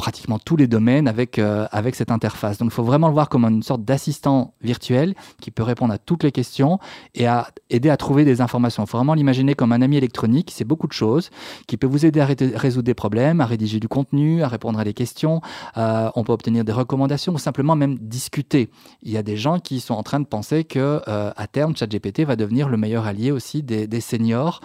pratiquement 0.00 0.38
tous 0.38 0.56
les 0.56 0.66
domaines 0.66 1.06
avec, 1.08 1.38
euh, 1.38 1.66
avec 1.72 1.94
cette 1.94 2.10
interface. 2.10 2.56
Donc 2.56 2.70
il 2.70 2.74
faut 2.74 2.82
vraiment 2.82 3.08
le 3.08 3.12
voir 3.12 3.28
comme 3.28 3.44
une 3.44 3.62
sorte 3.62 3.84
d'assistant 3.84 4.54
virtuel 4.62 5.14
qui 5.42 5.50
peut 5.50 5.62
répondre 5.62 5.92
à 5.92 5.98
toutes 5.98 6.24
les 6.24 6.32
questions 6.32 6.78
et 7.14 7.26
à 7.26 7.48
aider 7.68 7.90
à 7.90 7.98
trouver 7.98 8.24
des 8.24 8.40
informations. 8.40 8.82
Il 8.84 8.86
faut 8.88 8.96
vraiment 8.96 9.12
l'imaginer 9.12 9.54
comme 9.54 9.72
un 9.72 9.82
ami 9.82 9.98
électronique, 9.98 10.52
c'est 10.54 10.64
beaucoup 10.64 10.86
de 10.86 10.94
choses, 10.94 11.28
qui 11.66 11.76
peut 11.76 11.86
vous 11.86 12.06
aider 12.06 12.18
à 12.18 12.24
résoudre 12.24 12.86
des 12.86 12.94
problèmes, 12.94 13.42
à 13.42 13.44
rédiger 13.44 13.78
du 13.78 13.88
contenu, 13.88 14.42
à 14.42 14.48
répondre 14.48 14.78
à 14.78 14.84
des 14.84 14.94
questions. 14.94 15.42
Euh, 15.76 16.08
on 16.14 16.24
peut 16.24 16.32
obtenir 16.32 16.64
des 16.64 16.72
recommandations 16.72 17.34
ou 17.34 17.38
simplement 17.38 17.76
même 17.76 17.98
discuter. 17.98 18.70
Il 19.02 19.10
y 19.10 19.18
a 19.18 19.22
des 19.22 19.36
gens 19.36 19.58
qui 19.58 19.80
sont 19.80 19.92
en 19.92 20.02
train 20.02 20.20
de 20.20 20.24
penser 20.24 20.64
que 20.64 21.02
euh, 21.08 21.30
à 21.36 21.46
terme, 21.46 21.76
ChatGPT 21.76 22.20
va 22.20 22.36
devenir 22.36 22.70
le 22.70 22.78
meilleur 22.78 23.06
allié 23.06 23.32
aussi 23.32 23.62
des, 23.62 24.00
seniors 24.00 24.62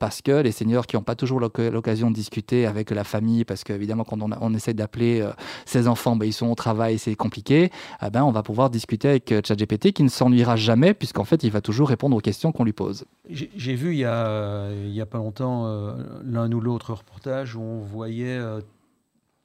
parce 0.00 0.20
que 0.20 0.32
les 0.32 0.50
seniors 0.50 0.88
qui 0.88 0.96
n'ont 0.96 1.02
pas 1.02 1.14
toujours 1.14 1.38
l'occasion 1.38 2.10
de 2.10 2.16
discuter 2.16 2.66
avec 2.66 2.90
la 2.90 3.04
famille, 3.04 3.44
parce 3.44 3.62
qu'évidemment 3.62 4.02
quand 4.02 4.20
on, 4.20 4.30
on 4.40 4.52
est 4.52 4.63
d'appeler 4.72 5.20
euh, 5.20 5.32
ses 5.66 5.88
enfants, 5.88 6.16
ben, 6.16 6.26
ils 6.26 6.32
sont 6.32 6.46
au 6.46 6.54
travail, 6.54 6.98
c'est 6.98 7.14
compliqué, 7.14 7.70
eh 8.02 8.10
ben, 8.10 8.22
on 8.22 8.30
va 8.30 8.42
pouvoir 8.42 8.70
discuter 8.70 9.08
avec 9.08 9.32
euh, 9.32 9.40
ChatGPT 9.44 9.92
qui 9.92 10.02
ne 10.02 10.08
s'ennuiera 10.08 10.56
jamais 10.56 10.94
puisqu'en 10.94 11.24
fait, 11.24 11.42
il 11.42 11.50
va 11.50 11.60
toujours 11.60 11.88
répondre 11.88 12.16
aux 12.16 12.20
questions 12.20 12.52
qu'on 12.52 12.64
lui 12.64 12.72
pose. 12.72 13.04
J'ai 13.28 13.74
vu 13.74 13.92
il 13.92 13.98
y, 13.98 14.04
a, 14.04 14.70
il 14.72 14.94
y 14.94 15.00
a 15.00 15.06
pas 15.06 15.18
longtemps 15.18 15.66
euh, 15.66 15.94
l'un 16.24 16.50
ou 16.52 16.60
l'autre 16.60 16.94
reportage 16.94 17.56
où 17.56 17.60
on 17.60 17.80
voyait 17.80 18.40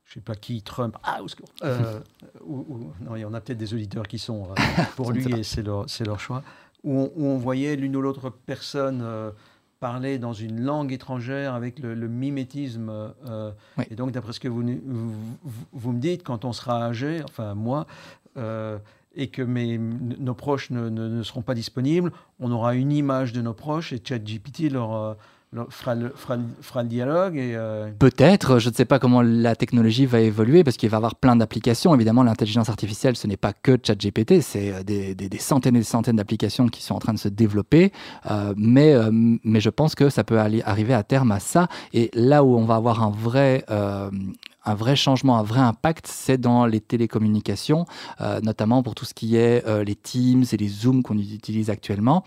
je 0.05 0.15
sais 0.15 0.21
pas 0.21 0.33
qui, 0.33 0.63
Trump, 0.63 0.97
ah, 1.03 1.21
au 1.21 1.27
secours. 1.27 1.49
ou, 2.45 2.91
non, 3.01 3.15
il 3.15 3.19
y 3.19 3.25
en 3.25 3.33
a 3.35 3.41
peut-être 3.41 3.59
des 3.59 3.75
auditeurs 3.75 4.07
qui 4.07 4.17
sont 4.17 4.47
pour 4.95 5.11
lui 5.11 5.31
et 5.33 5.43
c'est 5.43 5.61
leur, 5.61 5.85
leur 6.03 6.19
choix. 6.19 6.41
Où 6.83 7.11
on, 7.15 7.37
voyait 7.37 7.75
l'une 7.75 7.95
ou 7.95 8.01
l'autre 8.01 8.29
personne 8.29 9.03
parler 9.79 10.19
dans 10.19 10.33
une 10.33 10.61
langue 10.61 10.91
étrangère 10.91 11.53
avec 11.53 11.79
le, 11.79 11.95
mimétisme. 12.07 13.13
Et 13.89 13.95
donc, 13.95 14.11
d'après 14.11 14.33
ce 14.33 14.39
que 14.39 14.47
vous, 14.47 14.63
vous, 15.71 15.91
me 15.91 15.99
dites, 15.99 16.23
quand 16.23 16.45
on 16.45 16.53
sera 16.53 16.83
âgé, 16.83 17.21
enfin 17.23 17.53
moi, 17.55 17.87
et 19.15 19.27
que 19.27 19.41
mes, 19.41 19.77
nos 19.77 20.33
proches 20.33 20.69
ne, 20.69 20.89
ne, 20.89 21.23
seront 21.23 21.41
pas 21.41 21.55
disponibles, 21.55 22.11
on 22.39 22.51
aura 22.51 22.75
une 22.75 22.91
image 22.91 23.33
de 23.33 23.41
nos 23.41 23.53
proches 23.53 23.93
et 23.93 24.01
ChatGPT 24.03 24.71
leur, 24.71 25.17
euh, 25.55 25.65
fera, 25.69 25.95
le, 25.95 26.87
dialogue. 26.87 27.37
Euh, 27.37 27.89
Peut-être, 27.97 28.59
je 28.59 28.69
ne 28.69 28.73
sais 28.73 28.85
pas 28.85 28.99
comment 28.99 29.21
la 29.21 29.55
technologie 29.55 30.05
va 30.05 30.19
évoluer 30.19 30.63
parce 30.63 30.77
qu'il 30.77 30.89
va 30.89 30.95
y 30.95 30.99
avoir 30.99 31.15
plein 31.15 31.35
d'applications. 31.35 31.95
Évidemment, 31.95 32.23
l'intelligence 32.23 32.69
artificielle, 32.69 33.15
ce 33.15 33.25
n'est 33.27 33.37
pas 33.37 33.53
que 33.53 33.77
ChatGPT, 33.81 34.41
c'est 34.41 34.73
euh, 34.73 34.83
des, 34.83 35.29
centaines 35.39 35.75
et 35.75 35.79
des 35.79 35.85
centaines 35.85 36.17
d'applications 36.17 36.67
qui 36.67 36.83
sont 36.83 36.95
en 36.95 36.99
train 36.99 37.13
de 37.13 37.19
se 37.19 37.29
développer. 37.29 37.91
mais, 38.55 38.95
mais 39.11 39.61
je 39.61 39.69
pense 39.69 39.95
que 39.95 40.09
ça 40.09 40.23
peut 40.23 40.39
aller, 40.39 40.61
arriver 40.65 40.93
à 40.93 41.03
terme 41.03 41.31
à 41.31 41.39
ça. 41.39 41.67
Et 41.93 42.11
là 42.13 42.43
où 42.43 42.55
on 42.55 42.65
va 42.65 42.75
avoir 42.75 43.01
un 43.03 43.09
vrai 43.09 43.63
changement, 44.95 45.37
un 45.37 45.43
vrai 45.43 45.61
impact, 45.61 46.07
c'est 46.07 46.37
dans 46.37 46.65
les 46.65 46.79
télécommunications, 46.79 47.85
euh, 48.21 48.39
notamment 48.41 48.83
pour 48.83 48.95
tout 48.95 49.05
ce 49.05 49.13
qui 49.13 49.35
est 49.35 49.65
euh, 49.67 49.83
les 49.83 49.95
Teams 49.95 50.43
et 50.51 50.57
les 50.57 50.67
Zooms 50.67 51.03
qu'on 51.03 51.17
utilise 51.17 51.69
actuellement 51.69 52.23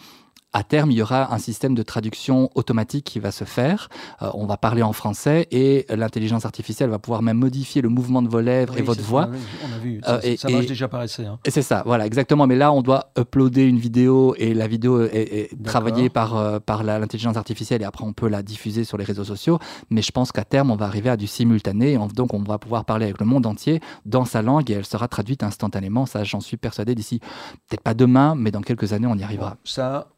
à 0.52 0.64
terme, 0.64 0.90
il 0.90 0.98
y 0.98 1.02
aura 1.02 1.32
un 1.32 1.38
système 1.38 1.74
de 1.74 1.82
traduction 1.82 2.50
automatique 2.54 3.04
qui 3.04 3.20
va 3.20 3.30
se 3.30 3.44
faire. 3.44 3.88
Euh, 4.20 4.30
on 4.34 4.46
va 4.46 4.56
parler 4.56 4.82
en 4.82 4.92
français 4.92 5.48
et 5.50 5.86
l'intelligence 5.88 6.44
artificielle 6.44 6.90
va 6.90 6.98
pouvoir 6.98 7.22
même 7.22 7.38
modifier 7.38 7.80
le 7.80 7.88
mouvement 7.88 8.22
de 8.22 8.28
vos 8.28 8.40
lèvres 8.40 8.76
et 8.76 8.82
votre 8.82 9.02
voix. 9.02 9.28
On 9.66 9.74
a 9.74 9.78
vu, 9.78 10.00
ça, 10.04 10.20
euh, 10.24 10.36
ça 10.36 10.48
marche 10.50 10.66
déjà 10.66 10.88
par 10.88 11.02
essai. 11.02 11.24
Hein. 11.24 11.38
Et 11.44 11.50
c'est 11.50 11.62
ça, 11.62 11.82
voilà, 11.86 12.06
exactement. 12.06 12.46
Mais 12.46 12.56
là, 12.56 12.72
on 12.72 12.82
doit 12.82 13.12
uploader 13.18 13.64
une 13.64 13.78
vidéo 13.78 14.34
et 14.36 14.52
la 14.52 14.66
vidéo 14.66 15.02
est, 15.02 15.50
travaillée 15.64 16.10
par, 16.10 16.36
euh, 16.36 16.58
par 16.58 16.82
l'intelligence 16.82 17.36
artificielle 17.36 17.82
et 17.82 17.86
après 17.86 18.04
on 18.04 18.12
peut 18.12 18.28
la 18.28 18.42
diffuser 18.42 18.84
sur 18.84 18.98
les 18.98 19.04
réseaux 19.04 19.24
sociaux. 19.24 19.58
Mais 19.90 20.02
je 20.02 20.12
pense 20.12 20.32
qu'à 20.32 20.44
terme, 20.44 20.70
on 20.70 20.76
va 20.76 20.86
arriver 20.86 21.10
à 21.10 21.16
du 21.16 21.26
simultané. 21.26 21.98
Donc, 22.14 22.34
on 22.34 22.42
va 22.42 22.58
pouvoir 22.58 22.84
parler 22.84 23.06
avec 23.06 23.20
le 23.20 23.26
monde 23.26 23.46
entier 23.46 23.80
dans 24.04 24.24
sa 24.24 24.42
langue 24.42 24.70
et 24.70 24.74
elle 24.74 24.84
sera 24.84 25.08
traduite 25.08 25.42
instantanément. 25.42 26.06
Ça, 26.06 26.24
j'en 26.24 26.40
suis 26.40 26.56
persuadé 26.56 26.94
d'ici, 26.94 27.20
peut-être 27.68 27.82
pas 27.82 27.94
demain, 27.94 28.34
mais 28.34 28.50
dans 28.50 28.60
quelques 28.60 28.92
années, 28.92 29.06
on 29.06 29.16
y 29.16 29.22
arrivera. 29.22 29.56
ça, 29.64 30.08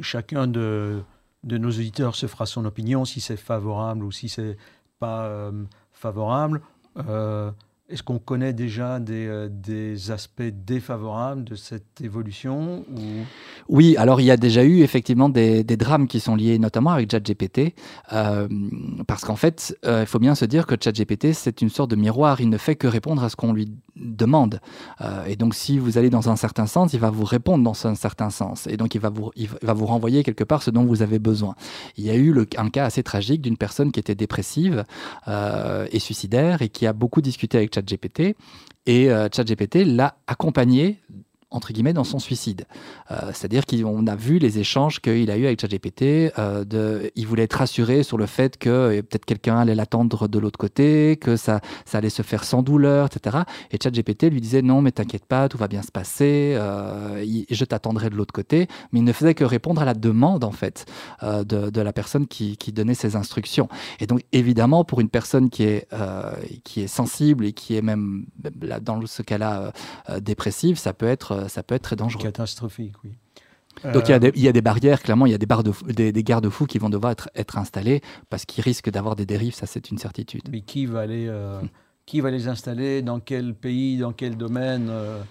chacun 0.00 0.46
de, 0.46 1.02
nos 1.44 1.70
auditeurs 1.70 2.16
se 2.16 2.26
fera 2.26 2.46
son 2.46 2.64
opinion, 2.64 3.04
si 3.04 3.20
c'est 3.20 3.36
favorable 3.36 4.04
ou 4.04 4.12
si 4.12 4.28
c'est 4.28 4.56
pas 4.98 5.24
euh, 5.24 5.64
favorable. 5.92 6.62
Euh, 7.08 7.50
est-ce 7.88 8.02
qu'on 8.02 8.18
connaît 8.18 8.52
déjà 8.52 8.98
des, 8.98 9.26
euh, 9.26 9.48
des, 9.48 10.10
aspects 10.10 10.42
défavorables 10.42 11.44
de 11.44 11.54
cette 11.54 12.00
évolution 12.00 12.84
ou... 12.90 13.00
Oui, 13.68 13.96
alors 13.96 14.20
il 14.20 14.24
y 14.24 14.30
a 14.32 14.36
déjà 14.36 14.64
eu 14.64 14.80
effectivement 14.80 15.28
des, 15.28 15.62
drames 15.64 16.08
qui 16.08 16.18
sont 16.18 16.34
liés 16.34 16.58
notamment 16.58 16.90
avec 16.90 17.10
ChatGPT, 17.10 17.74
euh, 18.12 18.48
parce 19.06 19.24
qu'en 19.24 19.36
fait, 19.36 19.76
euh, 19.84 20.00
il 20.02 20.06
faut 20.06 20.18
bien 20.18 20.34
se 20.34 20.44
dire 20.44 20.66
que 20.66 20.74
ChatGPT, 20.80 21.32
c'est 21.32 21.62
une 21.62 21.68
sorte 21.68 21.90
de 21.90 21.96
miroir, 21.96 22.40
il 22.40 22.48
ne 22.48 22.58
fait 22.58 22.74
que 22.74 22.88
répondre 22.88 23.22
à 23.22 23.28
ce 23.28 23.36
qu'on 23.36 23.52
lui 23.52 23.72
demande. 23.94 24.60
Euh, 25.00 25.24
et 25.26 25.36
donc 25.36 25.54
si 25.54 25.78
vous 25.78 25.96
allez 25.96 26.10
dans 26.10 26.28
un 26.28 26.36
certain 26.36 26.66
sens, 26.66 26.92
il 26.92 27.00
va 27.00 27.10
vous 27.10 27.24
répondre 27.24 27.62
dans 27.62 27.86
un 27.86 27.94
certain 27.94 28.30
sens, 28.30 28.66
et 28.66 28.76
donc 28.76 28.94
il 28.94 29.00
va 29.00 29.10
vous, 29.10 29.30
il 29.36 29.48
va 29.62 29.72
vous 29.74 29.86
renvoyer 29.86 30.24
quelque 30.24 30.44
part 30.44 30.62
ce 30.62 30.70
dont 30.70 30.84
vous 30.84 31.02
avez 31.02 31.18
besoin. 31.18 31.54
Il 31.96 32.04
y 32.04 32.10
a 32.10 32.16
eu 32.16 32.34
un 32.56 32.68
cas 32.68 32.84
assez 32.84 33.02
tragique 33.02 33.42
d'une 33.42 33.56
personne 33.56 33.92
qui 33.92 34.00
était 34.00 34.14
dépressive 34.16 34.84
et 35.26 35.98
suicidaire, 35.98 36.62
et 36.62 36.68
qui 36.68 36.86
a 36.86 36.92
beaucoup 36.92 37.20
discuté 37.20 37.58
avec 37.58 37.75
ChatGPT. 37.76 38.36
Et 38.86 39.10
euh, 39.10 39.28
ChatGPT 39.32 39.84
l'a 39.84 40.16
accompagné 40.26 40.98
entre 41.56 41.72
guillemets, 41.72 41.92
dans 41.92 42.04
son 42.04 42.18
suicide. 42.18 42.66
Euh, 43.10 43.30
c'est-à-dire 43.32 43.66
qu'on 43.66 44.06
a 44.06 44.16
vu 44.16 44.38
les 44.38 44.58
échanges 44.58 45.00
qu'il 45.00 45.30
a 45.30 45.36
eu 45.36 45.46
avec 45.46 45.60
ChatGPT. 45.60 46.32
Euh, 46.38 47.08
il 47.14 47.26
voulait 47.26 47.44
être 47.44 47.54
rassuré 47.54 48.02
sur 48.02 48.18
le 48.18 48.26
fait 48.26 48.58
que 48.58 48.68
euh, 48.68 49.02
peut-être 49.02 49.24
quelqu'un 49.24 49.58
allait 49.58 49.74
l'attendre 49.74 50.28
de 50.28 50.38
l'autre 50.38 50.58
côté, 50.58 51.16
que 51.16 51.36
ça, 51.36 51.60
allait 51.92 52.10
se 52.10 52.22
faire 52.22 52.44
sans 52.44 52.62
douleur, 52.62 53.06
etc. 53.06 53.38
Et 53.70 53.78
ChatGPT 53.82 54.24
lui 54.24 54.40
disait 54.40 54.62
non, 54.62 54.82
mais 54.82 54.92
t'inquiète 54.92 55.24
pas, 55.24 55.48
tout 55.48 55.58
va 55.58 55.68
bien 55.68 55.82
se 55.82 55.90
passer, 55.90 56.54
euh, 56.56 57.24
je 57.50 57.64
t'attendrai 57.64 58.10
de 58.10 58.16
l'autre 58.16 58.32
côté. 58.32 58.68
Mais 58.92 59.00
il 59.00 59.04
ne 59.04 59.12
faisait 59.12 59.34
que 59.34 59.44
répondre 59.44 59.80
à 59.80 59.84
la 59.84 59.94
demande, 59.94 60.44
en 60.44 60.52
fait, 60.52 60.86
de, 61.22 61.80
la 61.80 61.92
personne 61.92 62.26
qui, 62.26 62.56
donnait 62.72 62.94
ses 62.94 63.16
instructions. 63.16 63.68
Et 64.00 64.06
donc, 64.06 64.22
évidemment, 64.32 64.84
pour 64.84 65.00
une 65.00 65.08
personne 65.08 65.50
qui 65.50 65.64
est 65.64 66.86
sensible 66.86 67.46
et 67.46 67.52
qui 67.52 67.76
est 67.76 67.82
même, 67.82 68.26
dans 68.82 69.04
ce 69.06 69.22
cas-là, 69.22 69.72
dépressive, 70.20 70.78
ça 70.78 70.92
peut 70.92 71.06
être 71.06 71.45
ça 71.48 71.62
peut 71.62 71.74
être 71.74 71.82
très 71.82 71.96
dangereux. 71.96 72.22
Catastrophique, 72.22 72.94
oui. 73.04 73.12
Donc 73.92 74.08
il, 74.08 74.12
y 74.12 74.14
a 74.14 74.30
y, 74.34 74.48
a 74.48 74.52
des, 74.52 74.62
barrières, 74.62 75.02
clairement, 75.02 75.26
il 75.26 75.32
y 75.32 75.34
a 75.34 75.38
des, 75.38 75.46
barres 75.46 75.62
de, 75.62 75.72
des, 75.92 76.10
des 76.10 76.22
garde-fous 76.22 76.66
qui 76.66 76.78
vont 76.78 76.88
devoir 76.88 77.12
être, 77.12 77.28
être 77.34 77.58
installés 77.58 78.00
parce 78.30 78.46
qu'ils 78.46 78.64
risquent 78.64 78.90
d'avoir 78.90 79.16
des 79.16 79.26
dérives, 79.26 79.54
ça 79.54 79.66
c'est 79.66 79.90
une 79.90 79.98
certitude. 79.98 80.48
Mais 80.50 80.62
qui 80.62 80.86
va, 80.86 81.00
aller, 81.00 81.26
euh, 81.28 81.60
qui 82.06 82.20
va 82.20 82.30
les 82.30 82.48
installer? 82.48 83.02
Dans 83.02 83.20
quel 83.20 83.54
pays? 83.54 83.98
Dans 83.98 84.12
quel 84.12 84.36
domaine? 84.36 84.88
Euh, 84.88 85.18
euh, 85.18 85.22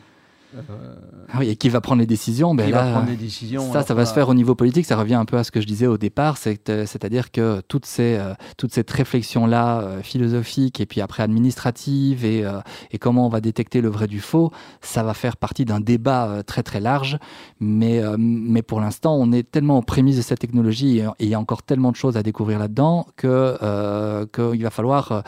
ah 1.30 1.38
oui, 1.40 1.50
et 1.50 1.56
qui 1.56 1.70
va 1.70 1.82
prendre 1.82 2.00
les 2.00 2.06
décisions 2.06 2.56
ben 2.56 2.70
là, 2.70 2.84
va 2.84 2.92
prendre 2.92 3.10
les 3.10 3.16
décisions 3.16 3.72
Ça, 3.74 3.84
ça 3.84 3.94
va 3.94 4.06
se 4.06 4.14
faire 4.14 4.30
au 4.30 4.34
niveau 4.34 4.56
politique. 4.56 4.86
Ça 4.86 4.96
revient 4.96 5.16
un 5.16 5.26
peu 5.26 5.38
à 5.38 5.44
ce 5.44 5.52
que 5.52 5.62
je 5.62 5.68
disais 5.68 5.88
au 5.88 5.98
départ, 5.98 6.38
c'est-à-dire 6.38 7.32
que 7.32 7.62
toutes 7.68 7.86
ces 7.86 8.16
euh, 8.16 8.34
toute 8.58 8.74
cette 8.74 8.90
réflexion 8.92 9.46
là 9.46 9.82
euh, 9.82 10.02
philosophique 10.02 10.80
et 10.80 10.86
puis 10.86 11.02
après 11.02 11.24
administrative 11.24 12.26
et, 12.26 12.44
et, 12.92 12.98
comment 12.98 13.26
on 13.26 13.30
va 13.30 13.42
détecter 13.42 13.82
le 13.82 13.90
vrai 13.90 14.08
du 14.08 14.20
faux, 14.20 14.52
ça 14.82 15.04
va 15.04 15.14
faire 15.14 15.38
partie 15.38 15.66
d'un 15.66 15.80
débat 15.80 16.44
très 16.46 16.64
très 16.64 16.80
large. 16.80 17.18
Mais 17.60 18.02
mais 18.18 18.62
pour 18.62 18.82
l'instant, 18.82 19.16
on 19.16 19.32
est 19.32 19.50
tellement 19.50 19.78
aux 19.80 19.84
prémices 19.84 20.18
de 20.18 20.22
cette 20.22 20.40
technologie 20.40 21.00
et, 21.00 21.08
il 21.20 21.30
y 21.30 21.34
a 21.34 21.40
encore 21.40 21.64
tellement 21.64 21.92
de 21.92 21.96
choses 21.96 22.18
à 22.18 22.24
découvrir 22.24 22.60
là-dedans 22.60 23.08
que 23.16 24.26
qu'il 24.34 24.64
va 24.64 24.70
falloir 24.70 25.24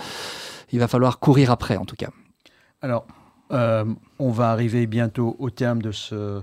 il 0.71 0.79
va 0.79 0.87
falloir 0.87 1.19
courir 1.19 1.51
après 1.51 1.77
en 1.77 1.85
tout 1.85 1.95
cas. 1.95 2.09
Alors, 2.81 3.07
euh, 3.51 3.85
on 4.19 4.31
va 4.31 4.51
arriver 4.51 4.87
bientôt 4.87 5.35
au 5.39 5.49
terme 5.49 5.81
de, 5.81 5.91
ce, 5.91 6.41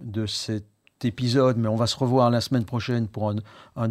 de 0.00 0.26
cet 0.26 0.66
épisode, 1.04 1.56
mais 1.56 1.68
on 1.68 1.76
va 1.76 1.86
se 1.86 1.96
revoir 1.96 2.30
la 2.30 2.40
semaine 2.40 2.64
prochaine 2.64 3.08
pour 3.08 3.32
un, 3.76 3.88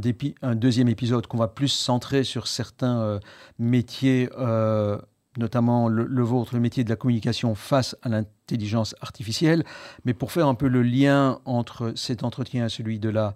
deuxième 0.55 0.87
épisode 0.87 1.27
qu'on 1.27 1.37
va 1.37 1.47
plus 1.47 1.69
centrer 1.69 2.23
sur 2.23 2.47
certains 2.47 2.99
euh, 2.99 3.19
métiers, 3.59 4.29
euh, 4.37 4.97
notamment 5.37 5.87
le, 5.87 6.23
vôtre, 6.23 6.53
le 6.53 6.59
métier 6.59 6.83
de 6.83 6.89
la 6.89 6.95
communication 6.95 7.55
face 7.55 7.95
à 8.01 8.09
l'intelligence 8.09 8.95
artificielle. 9.01 9.63
Mais 10.05 10.13
pour 10.13 10.31
faire 10.31 10.47
un 10.47 10.55
peu 10.55 10.67
le 10.67 10.83
lien 10.83 11.39
entre 11.45 11.93
cet 11.95 12.23
entretien 12.23 12.65
et 12.65 12.69
celui 12.69 12.99
de 12.99 13.09
la 13.09 13.33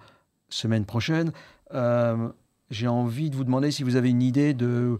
semaine 0.49 0.85
prochaine, 0.85 1.31
j'ai 2.69 2.87
envie 2.87 3.29
de 3.29 3.35
vous 3.35 3.43
demander 3.43 3.71
si 3.71 3.83
vous 3.83 3.95
avez 3.95 4.09
une 4.09 4.21
idée 4.21 4.53
de 4.53 4.99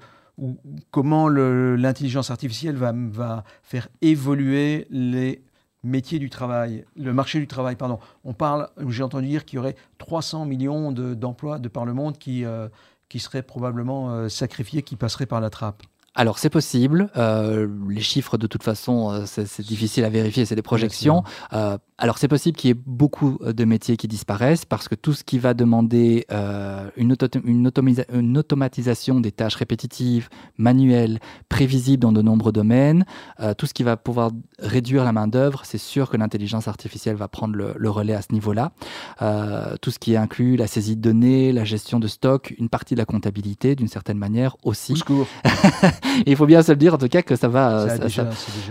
comment 0.92 1.30
l'intelligence 1.30 2.32
artificielle 2.32 2.76
va, 2.76 3.44
faire 3.64 3.88
évoluer 4.02 4.88
les 4.90 5.44
métiers 5.84 6.20
du 6.20 6.30
travail, 6.30 6.86
le 6.96 7.14
marché 7.14 7.40
du 7.40 7.48
travail, 7.48 7.76
pardon. 7.76 8.00
On 8.24 8.34
parle, 8.34 8.70
j'ai 8.90 9.04
entendu 9.04 9.28
dire 9.28 9.46
qu'il 9.46 9.58
y 9.58 9.60
aurait 9.60 9.76
300 10.00 10.46
millions 10.46 10.92
d'emplois 10.92 11.60
de, 11.60 11.68
par 11.68 11.86
le 11.86 11.94
monde 11.94 12.18
qui, 12.18 12.46
euh, 12.46 12.68
seraient 13.16 13.42
probablement 13.44 14.12
euh, 14.12 14.30
sacrifiés, 14.30 14.84
qui 14.84 14.96
passeraient 14.96 15.26
par 15.26 15.42
la 15.42 15.50
trappe. 15.50 15.84
Alors 16.18 16.40
c'est 16.40 16.50
possible. 16.50 17.12
Euh, 17.16 17.68
les 17.88 18.02
chiffres 18.02 18.40
de 18.40 18.48
toute 18.48 18.64
façon, 18.64 19.12
euh, 19.12 19.24
c'est 19.28 19.62
difficile 19.62 20.04
à 20.04 20.10
vérifier, 20.10 20.46
c'est 20.46 20.56
des 20.56 20.64
projections. 20.64 21.24
Euh, 21.54 21.78
alors 22.00 22.18
c'est 22.18 22.28
possible 22.28 22.58
qu'il 22.58 22.70
y 22.70 22.72
ait 22.72 22.82
beaucoup 22.88 23.38
de 23.46 23.66
métiers 23.66 23.98
qui 23.98 24.08
disparaissent 24.08 24.66
parce 24.66 24.88
que 24.88 24.96
tout 24.96 25.14
ce 25.14 25.24
qui 25.24 25.38
va 25.38 25.54
demander 25.54 26.28
une, 26.96 27.16
une, 27.44 28.38
automatisation 28.38 29.20
des 29.20 29.32
tâches 29.32 29.56
répétitives, 29.56 30.30
manuelles, 30.58 31.20
prévisibles 31.50 32.02
dans 32.02 32.12
de 32.12 32.22
nombreux 32.22 32.52
domaines, 32.52 33.04
tout 33.58 33.66
ce 33.66 33.74
qui 33.74 33.82
va 33.82 33.98
pouvoir 33.98 34.30
réduire 34.60 35.04
la 35.06 35.12
main 35.12 35.28
d'œuvre, 35.28 35.62
c'est 35.64 35.80
sûr 35.80 36.12
que 36.12 36.18
l'intelligence 36.18 36.68
artificielle 36.68 37.16
va 37.16 37.28
prendre 37.28 37.56
le, 37.56 37.74
le 37.76 37.90
relais 37.90 38.14
à 38.14 38.22
ce 38.22 38.32
niveau-là. 38.32 38.74
tout 39.82 39.90
ce 39.90 39.98
qui 39.98 40.16
inclut 40.16 40.56
la 40.56 40.68
saisie 40.68 40.98
de 40.98 41.02
données, 41.02 41.52
la 41.52 41.64
gestion 41.64 42.00
de 42.00 42.08
stock, 42.08 42.54
une 42.60 42.70
partie 42.70 42.94
de 42.94 43.00
la 43.00 43.06
comptabilité 43.06 43.76
d'une 43.76 43.88
certaine 43.88 44.20
manière 44.20 44.56
aussi. 44.62 44.94
il 46.26 46.36
faut 46.36 46.46
bien 46.46 46.62
se 46.62 46.72
le 46.72 46.78
dire 46.78 46.94
en 46.94 46.98
tout 46.98 47.08
cas 47.08 47.22
que 47.22 47.36
ça 47.36 47.48
va. 47.48 47.88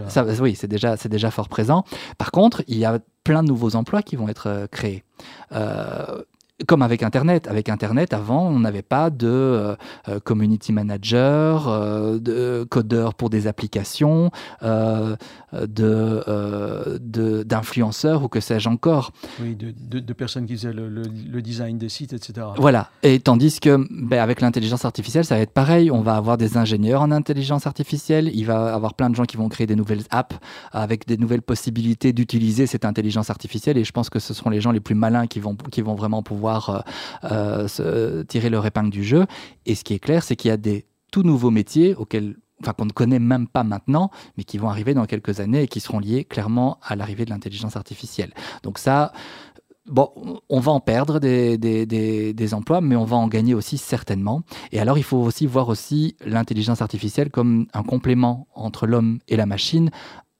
Ça, 0.09 0.25
oui, 0.41 0.55
c'est 0.55 0.69
déjà, 0.69 0.97
c'est 0.97 1.09
déjà 1.09 1.31
fort 1.31 1.49
présent. 1.49 1.85
Par 2.19 2.31
contre, 2.31 2.63
il 2.69 2.79
y 2.79 2.85
a 2.85 2.99
plein 3.25 3.43
de 3.43 3.49
nouveaux 3.49 3.77
emplois 3.77 4.03
qui 4.03 4.17
vont 4.17 4.29
être 4.29 4.47
euh, 4.47 4.67
créés. 4.67 5.03
Euh, 5.53 6.23
comme 6.67 6.83
avec 6.83 7.03
Internet. 7.03 7.49
Avec 7.49 7.69
Internet, 7.69 8.15
avant, 8.15 8.49
on 8.49 8.61
n'avait 8.61 8.83
pas 8.83 9.11
de 9.11 9.27
euh, 9.27 9.77
euh, 10.09 10.21
community 10.21 10.73
manager, 10.73 11.69
euh, 11.69 12.19
de 12.19 12.67
codeur 12.71 13.15
pour 13.15 13.29
des 13.29 13.47
applications, 13.47 14.31
de, 14.63 16.23
d'influenceurs 17.43 18.25
ou 18.25 18.29
que 18.29 18.41
sais-je 18.41 18.69
encore. 18.69 19.13
Oui, 19.41 19.55
de, 19.57 20.13
personnes 20.13 20.47
qui 20.47 20.55
faisaient 20.55 20.73
le, 20.73 21.43
design 21.43 21.77
des 21.79 21.91
sites, 21.91 22.13
etc. 22.15 22.47
Voilà. 22.57 22.91
Et 23.03 23.21
tandis 23.21 23.61
que 23.61 23.87
ben, 23.91 24.21
avec 24.21 24.41
l'intelligence 24.41 24.85
artificielle, 24.85 25.25
ça 25.25 25.37
va 25.37 25.43
être 25.43 25.53
pareil. 25.53 25.91
On 25.91 26.01
va 26.01 26.17
avoir 26.17 26.39
des 26.39 26.57
ingénieurs 26.57 27.03
en 27.03 27.11
intelligence 27.11 27.67
artificielle. 27.67 28.31
Il 28.33 28.47
va 28.47 28.55
y 28.55 28.75
avoir 28.75 28.95
plein 28.95 29.11
de 29.11 29.15
gens 29.15 29.25
qui 29.25 29.37
vont 29.37 29.49
créer 29.49 29.67
des 29.67 29.77
nouvelles 29.77 30.05
apps 30.11 30.37
avec 30.73 31.07
des 31.07 31.19
nouvelles 31.19 31.43
possibilités 31.43 32.15
d'utiliser 32.15 32.67
cette 32.67 32.87
intelligence 32.87 33.29
artificielle. 33.31 33.77
Et 33.77 33.85
je 33.85 33.93
pense 33.93 34.09
que 34.09 34.19
ce 34.19 34.33
seront 34.33 34.51
les 34.51 34.61
gens 34.61 34.71
les 34.73 34.81
plus 34.81 34.95
malins 34.95 35.27
qui 35.27 35.41
vont, 35.41 35.55
qui 35.71 35.83
vont 35.83 35.95
vraiment 35.95 36.23
pouvoir 36.23 36.46
euh, 36.49 36.81
euh, 37.25 37.69
se 37.69 38.23
tirer 38.23 38.51
leur 38.51 38.65
épingle 38.67 38.91
du 38.91 39.05
jeu. 39.05 39.27
Et 39.65 39.75
ce 39.75 39.85
qui 39.85 39.95
est 39.95 39.99
clair, 39.99 40.23
c'est 40.23 40.37
qu'il 40.37 40.49
y 40.49 40.53
a 40.53 40.57
des 40.57 40.87
tout 41.13 41.23
nouveaux 41.23 41.51
métiers 41.51 41.95
auxquels 41.95 42.37
enfin 42.63 42.73
qu'on 42.73 42.87
ne 42.87 42.93
connaît 42.93 43.19
même 43.19 43.47
pas 43.49 43.65
maintenant, 43.65 44.11
mais 44.37 44.45
qui 44.45 44.57
vont 44.57 44.69
arriver 44.69 44.95
dans 44.95 45.05
quelques 45.05 45.41
années 45.41 45.63
et 45.63 45.69
qui 45.69 45.81
seront 45.81 45.99
liés 45.99 46.25
clairement 46.25 46.79
à 46.83 46.97
l'arrivée 46.97 47.27
de 47.27 47.31
l'intelligence 47.31 47.77
artificielle. 47.77 48.33
Donc 48.63 48.79
ça, 48.79 49.13
bon, 49.87 50.11
on 50.49 50.61
va 50.61 50.73
en 50.73 50.81
perdre 50.81 51.19
des, 51.19 51.59
des, 51.59 51.87
des, 52.33 52.55
emplois, 52.55 52.81
mais 52.81 52.97
on 52.97 53.05
va 53.05 53.17
en 53.17 53.29
gagner 53.29 53.55
aussi 53.55 53.79
certainement. 53.79 54.43
Et 54.73 54.81
alors, 54.81 54.99
il 54.99 55.05
faut 55.05 55.19
aussi 55.19 55.47
voir 55.47 55.69
aussi 55.69 56.17
l'intelligence 56.25 56.83
artificielle 56.83 57.31
comme 57.31 57.67
un 57.73 57.83
complément 57.83 58.49
entre 58.55 58.87
l'homme 58.87 59.19
et 59.29 59.37
la 59.37 59.47
machine, 59.47 59.91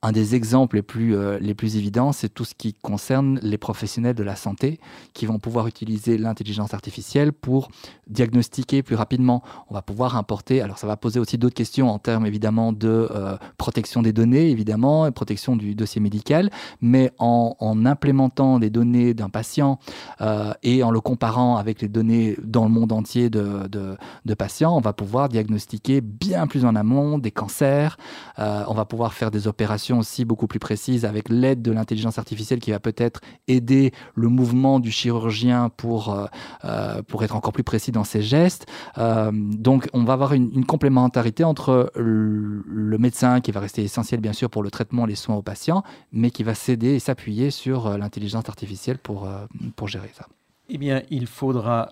un 0.03 0.13
des 0.13 0.35
exemples 0.35 0.77
les 0.77 0.83
plus, 0.83 1.17
euh, 1.17 1.39
les 1.41 1.55
plus 1.55 1.77
évidents, 1.77 2.13
c'est 2.13 2.29
tout 2.29 2.45
ce 2.45 2.55
qui 2.55 2.75
concerne 2.75 3.41
les 3.43 3.57
professionnels 3.57 4.15
de 4.15 4.23
la 4.23 4.37
santé 4.37 4.79
qui 5.15 5.25
vont 5.25 5.39
pouvoir 5.39 5.67
utiliser 5.67 6.19
l'intelligence 6.19 6.75
artificielle 6.75 7.33
pour 7.33 7.69
diagnostiquer 8.07 8.83
plus 8.83 8.95
rapidement. 8.95 9.43
On 9.71 9.75
va 9.75 9.81
pouvoir 9.81 10.17
importer, 10.17 10.61
alors 10.61 10.79
ça 10.79 10.87
va 10.87 10.97
poser 10.97 11.19
aussi 11.19 11.39
d'autres 11.39 11.55
questions 11.55 11.91
en 11.91 11.99
termes 11.99 12.27
évidemment 12.27 12.73
de 12.73 13.09
euh, 13.11 13.37
protection 13.57 14.03
des 14.03 14.13
données, 14.13 14.51
évidemment, 14.51 15.07
et 15.07 15.11
protection 15.13 15.57
du 15.57 15.75
dossier 15.75 16.01
médical, 16.01 16.51
mais 16.81 17.11
en, 17.19 17.55
implémentant 17.87 18.59
des 18.59 18.71
données 18.71 19.15
d'un 19.15 19.29
patient 19.29 19.79
euh, 20.21 20.53
et 20.63 20.83
en 20.83 20.91
le 20.91 21.01
comparant 21.01 21.57
avec 21.57 21.81
les 21.81 21.89
données 21.89 22.37
dans 22.43 22.65
le 22.65 22.71
monde 22.71 22.93
entier 22.93 23.31
de, 23.31 23.67
de, 23.69 24.35
patients, 24.35 24.77
on 24.77 24.81
va 24.81 24.93
pouvoir 24.93 25.29
diagnostiquer 25.29 26.01
bien 26.01 26.47
plus 26.47 26.65
en 26.65 26.77
amont 26.77 27.19
des 27.19 27.31
cancers, 27.31 27.97
on 28.39 28.75
va 28.75 28.85
pouvoir 28.85 29.15
faire 29.15 29.31
des 29.31 29.49
opérations 29.49 29.86
aussi 29.95 30.25
beaucoup 30.25 30.47
plus 30.47 30.59
précise 30.59 31.05
avec 31.05 31.29
l'aide 31.29 31.63
de 31.63 31.73
l'intelligence 31.73 32.19
artificielle 32.19 32.61
qui 32.61 32.71
va 32.71 32.81
peut-être 32.81 33.21
aider 33.49 33.93
le 34.15 34.29
mouvement 34.29 34.81
du 34.81 34.91
chirurgien 34.91 35.71
pour, 35.77 36.13
euh, 36.13 36.27
euh, 36.65 37.03
pour 37.03 37.25
être 37.25 37.37
encore 37.37 37.53
plus 37.53 37.63
précis 37.65 37.93
dans 37.93 38.05
ses 38.05 38.23
gestes. 38.23 38.67
Euh, 38.99 39.31
donc 39.33 39.89
on 39.93 40.05
va 40.05 40.15
avoir 40.15 40.33
une, 40.33 40.65
complémentarité 40.65 41.45
entre 41.45 41.93
le, 41.95 42.99
médecin 42.99 43.41
qui 43.41 43.53
va 43.53 43.61
rester 43.61 43.83
essentiel 43.83 44.21
bien 44.21 44.33
sûr 44.33 44.49
pour 44.49 44.63
le 44.63 44.71
traitement, 44.71 45.07
les 45.07 45.15
soins 45.15 45.37
aux 45.37 45.43
patients, 45.43 45.83
mais 46.13 46.31
qui 46.31 46.43
va 46.43 46.55
s'aider 46.55 46.95
et 46.95 46.99
s'appuyer 46.99 47.51
sur 47.51 47.99
l'intelligence 47.99 48.49
artificielle 48.49 48.99
pour, 48.99 49.29
pour 49.77 49.87
gérer 49.87 50.11
ça. 50.15 50.27
Eh 50.71 50.79
bien, 50.79 51.03
il 51.11 51.27
faudra 51.27 51.91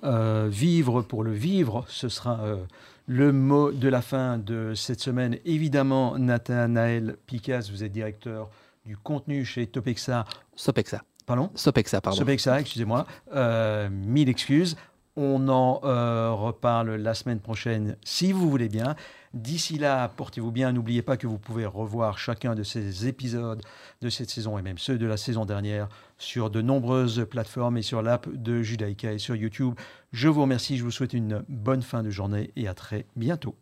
vivre 0.49 1.03
pour 1.03 1.23
le 1.23 1.33
vivre. 1.33 1.85
Ce 1.89 2.09
sera 2.09 2.41
le 3.07 3.33
mot 3.33 3.71
de 3.71 3.89
la 3.89 4.03
fin 4.03 4.39
de 4.39 4.75
cette 4.75 5.01
semaine, 5.01 5.39
évidemment, 5.45 6.19
Nathanaël 6.19 7.17
Picas, 7.27 7.69
vous 7.71 7.85
êtes 7.85 7.93
directeur 7.93 8.51
du 8.87 8.97
contenu 8.97 9.45
chez 9.45 9.67
Topexa. 9.67 10.25
Sopexa. 10.55 11.03
Pardon? 11.27 11.51
Sopexa, 11.55 12.01
pardon. 12.01 12.19
Sopexa, 12.19 12.61
excusez-moi. 12.61 13.07
Euh, 13.35 13.89
mille 13.91 14.29
excuses. 14.29 14.77
On 15.17 15.49
en 15.49 15.81
euh, 15.85 16.33
reparle 16.33 16.97
la 16.97 17.15
semaine 17.15 17.39
prochaine, 17.39 17.97
si 18.05 18.33
vous 18.33 18.51
voulez 18.51 18.69
bien. 18.69 18.97
D'ici 19.33 19.79
là, 19.79 20.09
portez-vous 20.09 20.51
bien. 20.51 20.73
N'oubliez 20.73 21.03
pas 21.03 21.17
que 21.17 21.27
vous 21.27 21.39
pouvez 21.39 21.67
revoir 21.67 22.19
chacun 22.19 22.55
de 22.55 22.63
ces 22.63 23.07
épisodes 23.07 23.63
de 24.01 24.09
cette 24.09 24.31
saison 24.31 24.59
et 24.59 24.63
même 24.63 24.79
ceux 24.79 24.99
de 24.99 25.07
la 25.07 25.17
saison 25.17 25.45
dernière 25.45 25.89
sur 26.25 26.51
de 26.51 26.63
nombreuses 26.63 27.27
plateformes 27.31 27.77
et 27.77 27.83
sur 27.83 28.03
l'app 28.03 28.29
de 28.29 28.63
Judaïka 28.63 29.13
et 29.13 29.19
sur 29.19 29.37
YouTube. 29.37 29.75
Je 30.13 30.29
vous 30.29 30.43
remercie, 30.43 30.77
je 30.77 30.85
vous 30.85 30.91
souhaite 30.91 31.13
une 31.13 31.45
bonne 31.49 31.83
fin 31.83 32.03
de 32.03 32.11
journée 32.11 32.51
et 32.57 32.67
à 32.67 32.75
très 32.75 33.07
bientôt. 33.15 33.55